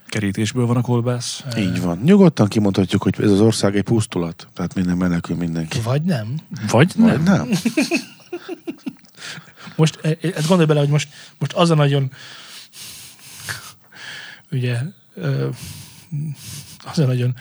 [0.06, 1.44] Kerítésből van a kolbász.
[1.58, 1.98] Így van.
[1.98, 4.48] Nyugodtan kimondhatjuk, hogy ez az ország egy pusztulat.
[4.54, 5.80] Tehát minden menekül mindenki.
[5.80, 6.34] vagy nem.
[6.68, 7.22] Vagy Vagy nem.
[7.22, 7.48] nem?
[9.76, 11.08] Most, e- e- ezt gondolj bele, hogy most,
[11.38, 12.10] most az a nagyon
[14.50, 14.78] ugye
[16.84, 17.34] az a nagyon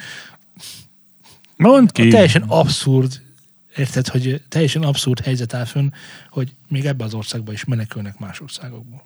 [1.60, 2.08] Mondd ki.
[2.08, 3.22] teljesen abszurd
[3.76, 5.90] érted, hogy teljesen abszurd helyzet áll fönn,
[6.30, 9.06] hogy még ebbe az országba is menekülnek más országokból.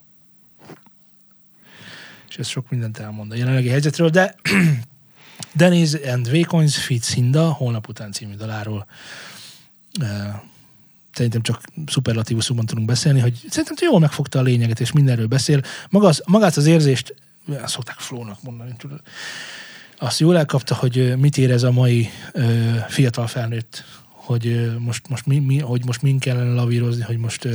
[2.30, 4.36] És ez sok mindent elmond a jelenlegi helyzetről, de
[5.56, 8.88] Dennis and Wacons Feet Cinda, holnap után című daláról
[10.02, 10.08] uh,
[11.14, 15.62] szerintem csak szuperlatívuszumban tudunk beszélni, hogy szerintem jól megfogta a lényeget, és mindenről beszél.
[15.90, 17.16] Maga az, magát az érzést,
[17.66, 19.02] szokták flónak mondani, tudod.
[20.04, 22.10] Azt jól elkapta, hogy mit érez a mai
[22.88, 27.48] fiatal felnőtt, hogy most, most, mi, mi, hogy most min kellene lavírozni, hogy most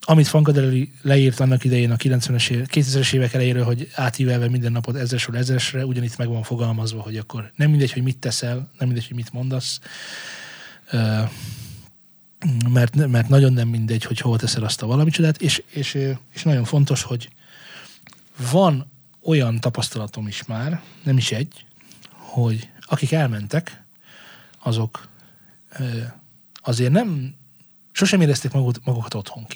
[0.00, 4.96] amit Funkadeli leírt annak idején a 90-es, éve- 2000-es évek elejéről, hogy átívelve minden napot
[4.96, 9.06] ezresről ezresre, ugyanitt meg van fogalmazva, hogy akkor nem mindegy, hogy mit teszel, nem mindegy,
[9.06, 9.80] hogy mit mondasz,
[12.68, 15.98] mert, mert nagyon nem mindegy, hogy hova teszel azt a valamicsodát, és, és,
[16.32, 17.28] és nagyon fontos, hogy
[18.50, 18.94] van
[19.26, 21.64] olyan tapasztalatom is már, nem is egy,
[22.12, 23.84] hogy akik elmentek,
[24.62, 25.08] azok
[26.54, 27.34] azért nem,
[27.92, 29.46] sosem érezték magukat, magukat otthon.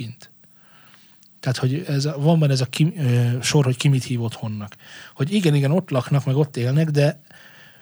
[1.40, 4.76] Tehát, hogy ez van benne ez a ki, ö, sor, hogy ki mit hív otthonnak.
[5.14, 7.20] Hogy igen, igen, ott laknak, meg ott élnek, de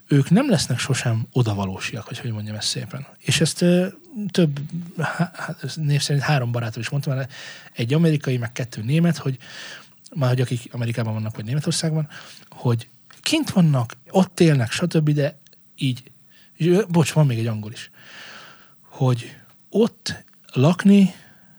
[0.07, 3.07] ők nem lesznek sosem odavalósiak, hogy hogy mondjam ezt szépen.
[3.19, 3.87] És ezt ö,
[4.31, 4.61] több,
[4.99, 5.33] há,
[5.75, 7.33] név szerint három barátom is mondta, mert
[7.73, 9.39] egy amerikai, meg kettő német, hogy
[10.15, 12.09] már hogy akik Amerikában vannak, vagy Németországban,
[12.49, 12.89] hogy
[13.23, 15.39] kint vannak, ott élnek, stb., de
[15.77, 16.11] így,
[16.89, 17.91] bocs, van még egy angol is,
[18.83, 19.37] hogy
[19.71, 21.15] ott lakni,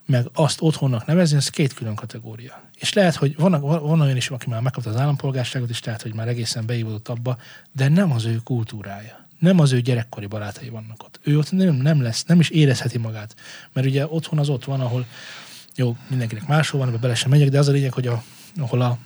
[0.05, 2.63] meg azt otthonnak nevezni, ez két külön kategória.
[2.75, 6.13] És lehet, hogy van, van olyan is, aki már megkapta az állampolgárságot, és tehát, hogy
[6.13, 7.37] már egészen beívódott abba,
[7.71, 9.27] de nem az ő kultúrája.
[9.39, 11.19] Nem az ő gyerekkori barátai vannak ott.
[11.23, 13.35] Ő ott nem, nem lesz, nem is érezheti magát.
[13.73, 15.05] Mert ugye otthon az ott van, ahol
[15.75, 18.23] jó, mindenkinek máshol van, ebbe bele sem megyek, de az a lényeg, hogy a,
[18.57, 18.97] ahol a,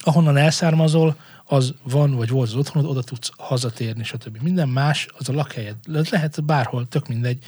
[0.00, 4.42] ahonnan elszármazol, az van, vagy volt az otthonod, oda tudsz hazatérni, stb.
[4.42, 5.76] Minden más, az a lakhelyed.
[5.86, 7.44] Lehet bárhol, tök mindegy,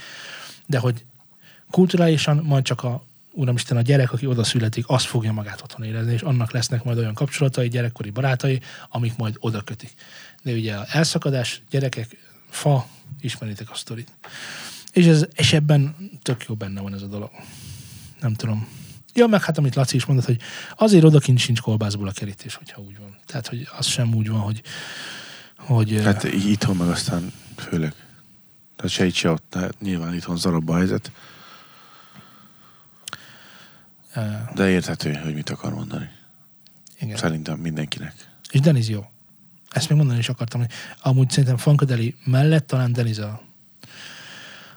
[0.67, 1.05] de hogy
[1.71, 6.13] kulturálisan majd csak a Uramisten, a gyerek, aki oda születik, az fogja magát otthon érezni,
[6.13, 9.95] és annak lesznek majd olyan kapcsolatai, gyerekkori barátai, amik majd oda kötik.
[10.43, 12.17] De ugye elszakadás, gyerekek,
[12.51, 12.87] fa,
[13.21, 14.09] ismeritek a sztorit.
[14.93, 17.31] És, ez, és ebben tök jó benne van ez a dolog.
[18.21, 18.69] Nem tudom.
[19.19, 20.41] Ja, meg hát amit Laci is mondott, hogy
[20.77, 23.17] azért odakint sincs kolbászból a kerítés, hogyha úgy van.
[23.27, 24.63] Tehát, hogy az sem úgy van, hogy,
[25.57, 27.95] hogy Hát itthon meg aztán főleg.
[28.77, 29.45] Tehát se itt, se ott.
[29.49, 31.13] Tehát nyilván itthon zarabb a helyzet,
[34.17, 36.09] uh, de érthető, hogy mit akar mondani.
[37.01, 37.17] igen.
[37.17, 38.15] Szerintem mindenkinek.
[38.51, 39.05] És Deniz jó.
[39.71, 40.71] Ezt még mondani is akartam, hogy
[41.03, 43.43] amúgy szerintem Funkadeli mellett talán Deniz a,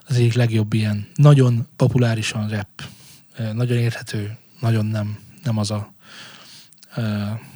[0.07, 2.67] az egyik legjobb ilyen, nagyon populárisan rap,
[3.53, 5.93] nagyon érthető, nagyon nem, nem az a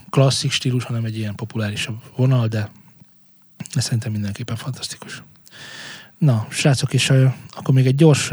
[0.09, 2.71] klasszik stílus, hanem egy ilyen populárisabb vonal, de,
[3.73, 5.23] de szerintem mindenképpen fantasztikus.
[6.17, 7.13] Na, srácok, és
[7.49, 8.31] akkor még egy gyors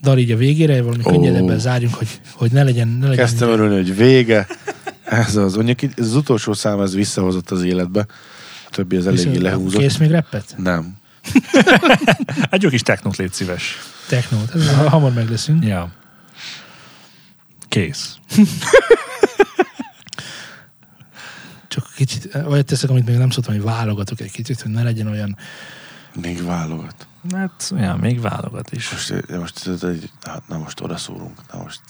[0.00, 1.12] dal így a végére, valami oh.
[1.12, 4.46] könnyedebben zárjunk, hogy, hogy ne legyen, ne legyen Kezdtem örülni, hogy vége.
[5.04, 5.54] Ez az.
[5.54, 8.06] Mondjuk ez az utolsó szám, ez visszahozott az életbe.
[8.66, 9.80] A többi az eléggé lehúzott.
[9.80, 10.54] Kész még rappet?
[10.56, 10.97] Nem.
[12.50, 13.76] Egy jó kis technót légy szíves.
[14.08, 14.50] Technót.
[14.88, 15.64] Hamar meg leszünk.
[15.64, 15.90] Ja.
[17.68, 18.16] Kész.
[21.68, 25.06] Csak kicsit, olyat teszek, amit még nem szoktam, hogy válogatok egy kicsit, hogy ne legyen
[25.06, 25.36] olyan...
[26.20, 27.06] Még válogat.
[27.32, 28.90] Hát, ja, még válogat is.
[28.90, 29.68] Most, most,
[30.20, 31.40] hát, na most oda szólunk.
[31.52, 31.80] Na most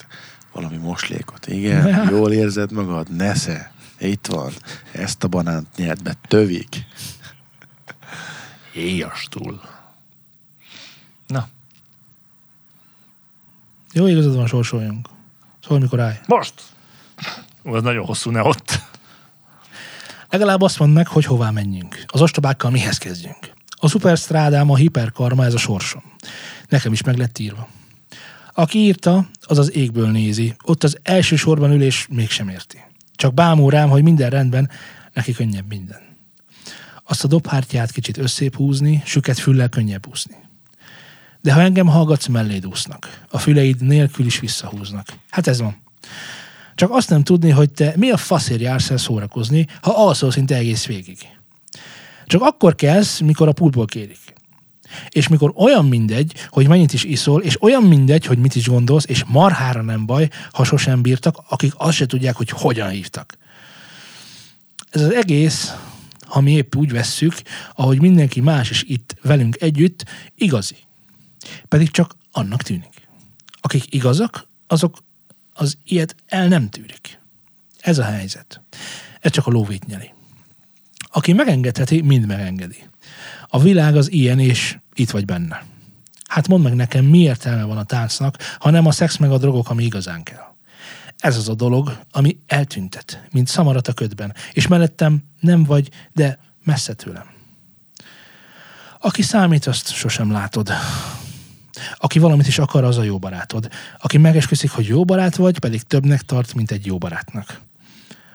[0.53, 1.47] valami moslékot.
[1.47, 3.17] Igen, jól érzed magad?
[3.17, 3.73] Nesze.
[3.99, 4.53] Itt van.
[4.93, 6.15] Ezt a banánt nyert be.
[6.29, 6.87] Tövik.
[8.79, 9.61] Éjastul.
[11.27, 11.49] Na,
[13.93, 15.09] Jó, igazad van, sorsoljunk.
[15.63, 16.21] Szóval mikor állj.
[16.27, 16.55] most!
[17.65, 18.81] Ó, az nagyon hosszú, ne ott.
[20.31, 22.05] Legalább azt mondd meg, hogy hová menjünk.
[22.07, 23.53] Az ostobákkal mihez kezdjünk.
[23.71, 26.03] A szuperstrádám, a hiperkarma, ez a sorsom.
[26.69, 27.69] Nekem is meg lett írva.
[28.53, 30.57] Aki írta, az az égből nézi.
[30.65, 32.85] Ott az első sorban ülés mégsem érti.
[33.15, 34.71] Csak bámul rám, hogy minden rendben,
[35.13, 36.08] neki könnyebb minden.
[37.09, 40.37] Azt a dobhártyát kicsit összép húzni, süket füllel könnyebb úszni.
[41.41, 43.25] De ha engem hallgatsz, melléd úsznak.
[43.31, 45.07] A füleid nélkül is visszahúznak.
[45.31, 45.77] Hát ez van.
[46.75, 50.55] Csak azt nem tudni, hogy te mi a faszért jársz el szórakozni, ha alszol szinte
[50.55, 51.19] egész végig.
[52.27, 54.35] Csak akkor kelsz, mikor a pultból kérik.
[55.09, 59.05] És mikor olyan mindegy, hogy mennyit is iszol, és olyan mindegy, hogy mit is gondolsz,
[59.09, 63.39] és marhára nem baj, ha sosem bírtak, akik azt se tudják, hogy hogyan hívtak.
[64.91, 65.73] Ez az egész,
[66.29, 67.35] ha mi épp úgy vesszük,
[67.75, 70.05] ahogy mindenki más is itt velünk együtt,
[70.35, 70.77] igazi.
[71.69, 73.09] Pedig csak annak tűnik.
[73.61, 74.99] Akik igazak, azok
[75.53, 77.19] az ilyet el nem tűrik.
[77.79, 78.61] Ez a helyzet.
[79.21, 80.13] Ez csak a lóvét nyeli.
[81.11, 82.87] Aki megengedheti, mind megengedi.
[83.47, 85.67] A világ az ilyen, és itt vagy benne.
[86.29, 89.39] Hát mondd meg nekem, mi értelme van a táncnak, ha nem a szex meg a
[89.39, 90.48] drogok, ami igazán kell.
[91.19, 94.35] Ez az a dolog, ami eltüntet, mint szamarat a ködben.
[94.53, 97.27] És mellettem nem vagy, de messze tőlem.
[99.01, 100.71] Aki számít, azt sosem látod.
[101.97, 103.69] Aki valamit is akar, az a jó barátod.
[103.99, 107.61] Aki megesküszik, hogy jó barát vagy, pedig többnek tart, mint egy jó barátnak.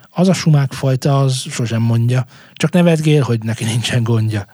[0.09, 2.25] Az a sumák fajta, az sosem mondja.
[2.53, 4.45] Csak nevetgél, hogy neki nincsen gondja.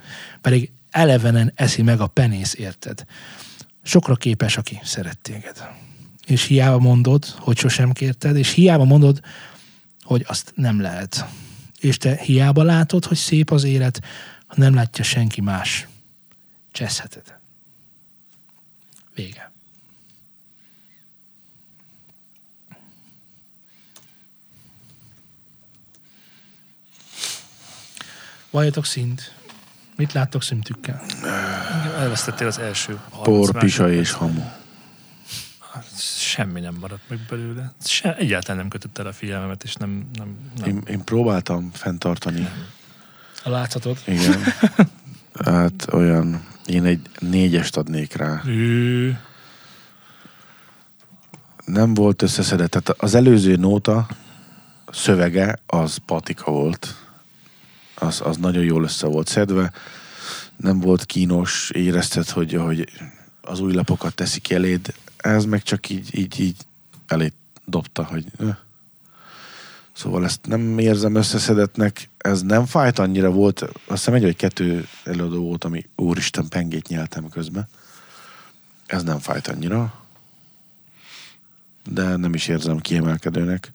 [0.42, 3.06] Pedig elevenen eszi meg a penész, érted?
[3.84, 5.70] Sokra képes, aki szeret téged.
[6.30, 9.20] És hiába mondod, hogy sosem kérted, és hiába mondod,
[10.02, 11.26] hogy azt nem lehet.
[11.80, 14.02] És te hiába látod, hogy szép az élet,
[14.48, 15.88] ha nem látja senki más.
[16.72, 17.40] Cseszheted.
[19.14, 19.52] Vége.
[28.50, 29.34] Valljatok szint.
[29.96, 31.06] Mit láttok szintükkel?
[31.98, 34.44] Elvesztettél az első 30 Por, pisa és hamu.
[36.30, 37.74] Semmi nem maradt meg belőle.
[37.86, 40.10] Se, egyáltalán nem kötött el a figyelmemet, és nem...
[40.14, 40.70] nem, nem.
[40.70, 42.50] Én, én próbáltam fenntartani.
[43.44, 43.98] A láthatod.
[44.06, 44.40] Igen.
[45.46, 48.42] Hát olyan, én egy négyest adnék rá.
[48.46, 49.20] Ő,
[51.66, 52.70] Nem volt összeszedett.
[52.70, 54.08] Tehát az előző nóta
[54.92, 56.96] szövege az patika volt.
[57.96, 59.72] Az, az nagyon jól össze volt szedve.
[60.58, 62.90] Nem volt kínos, érezted, hogy, hogy
[63.42, 64.94] az új lapokat teszik eléd.
[65.20, 66.58] Ez meg csak így, így, így
[67.08, 67.34] elé
[67.66, 68.26] dobta, hogy...
[69.94, 72.10] Szóval ezt nem érzem összeszedettnek.
[72.18, 73.62] Ez nem fájt annyira volt.
[73.62, 77.68] Azt hiszem egy vagy kettő előadó volt, ami úristen pengét nyeltem közben.
[78.86, 80.04] Ez nem fájt annyira.
[81.90, 83.72] De nem is érzem kiemelkedőnek.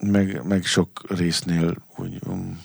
[0.00, 2.60] Meg, meg sok résznél úgy um,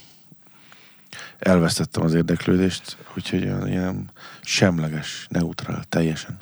[1.39, 4.11] elvesztettem az érdeklődést, úgyhogy olyan ilyen
[4.41, 6.38] semleges, neutrál, teljesen.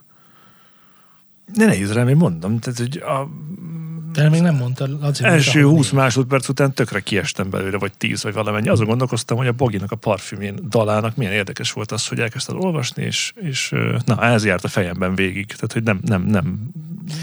[1.53, 2.59] De nehéz rám, én mondom.
[2.59, 3.29] Tehát, hogy a
[4.13, 4.87] De még nem mondta.
[5.01, 8.67] Azért első mondta, 20 hogy másodperc után tökre kiestem belőle, vagy 10, vagy valamennyi.
[8.67, 13.03] Azon gondolkoztam, hogy a Boginak a parfümjén dalának milyen érdekes volt az, hogy elkezdted olvasni,
[13.03, 13.73] és, és
[14.05, 15.45] na, ez járt a fejemben végig.
[15.45, 16.71] Tehát, hogy nem, nem, nem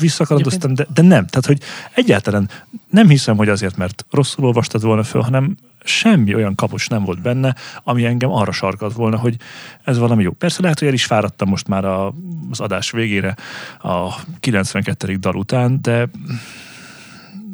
[0.01, 1.27] visszakalandoztam, de, de nem.
[1.27, 1.61] Tehát, hogy
[1.95, 2.49] egyáltalán
[2.91, 7.21] nem hiszem, hogy azért, mert rosszul olvastad volna föl, hanem semmi olyan kapos nem volt
[7.21, 7.55] benne,
[7.85, 9.37] ami engem arra sarkalt volna, hogy
[9.85, 10.31] ez valami jó.
[10.31, 12.15] Persze lehet, hogy el is fáradtam most már a,
[12.51, 13.37] az adás végére
[13.83, 15.17] a 92.
[15.17, 16.09] dal után, de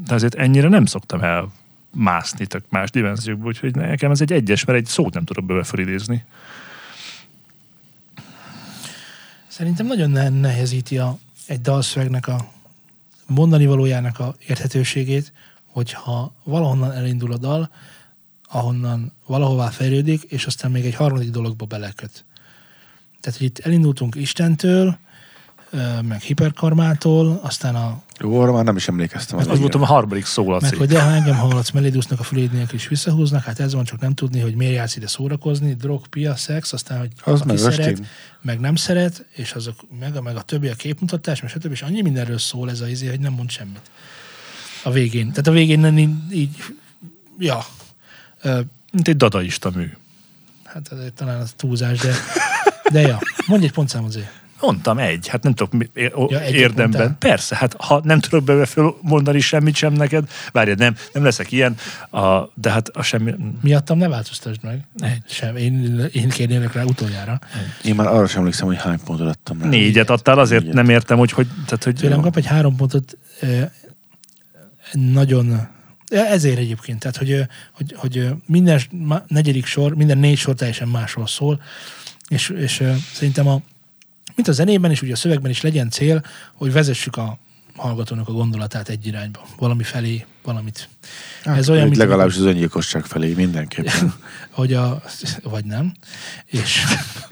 [0.08, 1.52] de azért ennyire nem szoktam el
[1.90, 5.62] mászni tök más dimenziókba, úgyhogy nekem ez egy egyes, mert egy szót nem tudok bele
[5.62, 6.24] felidézni.
[9.46, 11.18] Szerintem nagyon ne- nehezíti a,
[11.48, 12.52] egy dalszövegnek a
[13.26, 15.32] mondani valójának a érthetőségét,
[15.66, 17.70] hogyha valahonnan elindul a dal,
[18.48, 22.24] ahonnan valahová fejlődik, és aztán még egy harmadik dologba beleköt.
[23.20, 24.98] Tehát, hogy itt elindultunk Istentől,
[26.02, 29.38] meg hiperkarmától, aztán a Jó, arra már nem is emlékeztem.
[29.38, 29.60] Az végére.
[29.62, 30.64] voltam a harmadik szó, Laci.
[30.64, 33.84] meg hogy de ha engem hallatsz, Melédusznak a füléd nélkül is visszahúznak, hát ez van,
[33.84, 37.48] csak nem tudni, hogy miért játsz ide szórakozni, drog, pia, szex, aztán, hogy Az aki
[37.48, 38.06] meg szeret, östén.
[38.40, 41.70] meg nem szeret, és azok, meg, meg a többi a képmutatás, meg stb.
[41.70, 43.90] És annyi mindenről szól ez a izé, hogy nem mond semmit.
[44.82, 45.28] A végén.
[45.28, 46.56] Tehát a végén nem így, így
[47.38, 47.64] ja.
[48.92, 49.90] Mint egy dadaista mű.
[50.64, 52.14] hát ez talán az túlzás, de,
[52.92, 53.18] de ja.
[53.46, 54.32] Mondj egy pontszámot azért.
[54.60, 56.76] Mondtam egy, hát nem tudok Ja, érdemben.
[56.76, 57.16] mondtál?
[57.18, 58.66] Persze, hát ha nem tudok belőle
[59.00, 61.76] mondani semmit sem neked, várjad, nem, nem leszek ilyen,
[62.10, 63.34] a, de hát a semmi...
[63.60, 64.80] Miattam ne változtasd meg.
[65.00, 65.22] Egy.
[65.28, 65.56] Sem.
[65.56, 67.40] Én, én kérnélek rá utoljára.
[67.84, 69.68] Én már arra sem emlékszem, hogy hány pontot adtam rá.
[69.68, 70.76] Négyet adtál, azért Négyet.
[70.76, 73.16] nem értem, hogy, hogy, tehát, hogy Tőlem kap egy három pontot
[74.92, 75.68] nagyon
[76.10, 78.80] ezért egyébként, tehát hogy, hogy, hogy minden
[79.26, 81.60] negyedik sor, minden négy sor teljesen másról szól,
[82.28, 82.82] és, és
[83.12, 83.60] szerintem a,
[84.38, 86.24] mint a zenében is, ugye a szövegben is legyen cél,
[86.54, 87.38] hogy vezessük a
[87.76, 90.88] hallgatónak a gondolatát egy irányba, valami felé, valamit.
[91.44, 94.14] Hát, ez olyan, mint legalábbis az öngyilkosság felé mindenképpen.
[94.50, 95.02] hogy a,
[95.42, 95.92] vagy nem,
[96.46, 96.84] és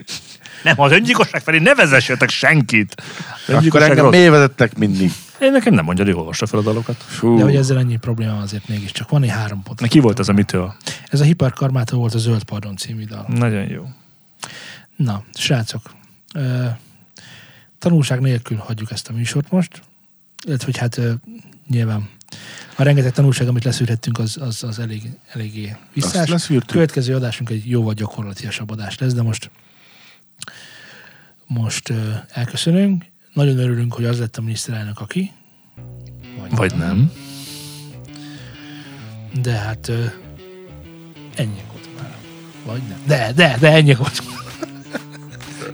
[0.63, 3.03] Nem, az öngyilkosság felé ne vezessetek senkit.
[3.49, 4.15] Akkor engem rossz.
[4.15, 5.13] miért vezettek mindig?
[5.41, 6.97] Én nekem nem mondja, hogy olvassa fel a dalokat.
[6.97, 9.81] Fú, de hogy ezzel ennyi probléma azért mégiscsak van egy három pont.
[9.81, 10.75] Neki volt ez a mitől?
[11.09, 13.25] Ez a Hiperkarmától volt a Zöld Pardon című dal.
[13.29, 13.89] Nagyon jó.
[14.97, 15.91] Na, srácok,
[17.79, 19.83] tanulság nélkül hagyjuk ezt a műsort most,
[20.47, 21.01] illetve hogy hát
[21.68, 22.09] nyilván
[22.77, 26.51] a rengeteg tanulság, amit leszűrhettünk, az, az, az elég, eléggé visszás.
[26.66, 29.51] Következő adásunk egy jóval gyakorlatilasabb adás lesz, de most
[31.47, 31.93] most
[32.29, 33.05] elköszönünk.
[33.33, 35.33] Nagyon örülünk, hogy az lett a miniszterelnök, aki.
[36.51, 37.12] Vagy nem.
[39.43, 39.89] De hát
[41.35, 42.16] ennyi volt már.
[42.64, 43.03] Vagy nem.
[43.07, 44.22] De, de, de ennyi volt.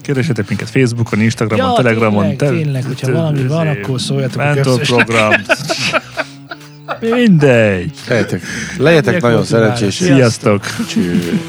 [0.01, 2.37] Keresetek minket Facebookon, Instagramon, Telegramon.
[2.37, 5.33] tényleg, tényleg, hogyha valami van, akkor szóljatok a program.
[7.01, 7.91] Mindegy.
[8.09, 8.43] Legyetek,
[8.79, 10.07] legyetek nagyon szerencsések.
[10.07, 10.65] Sziasztok.
[10.89, 11.41] Cső.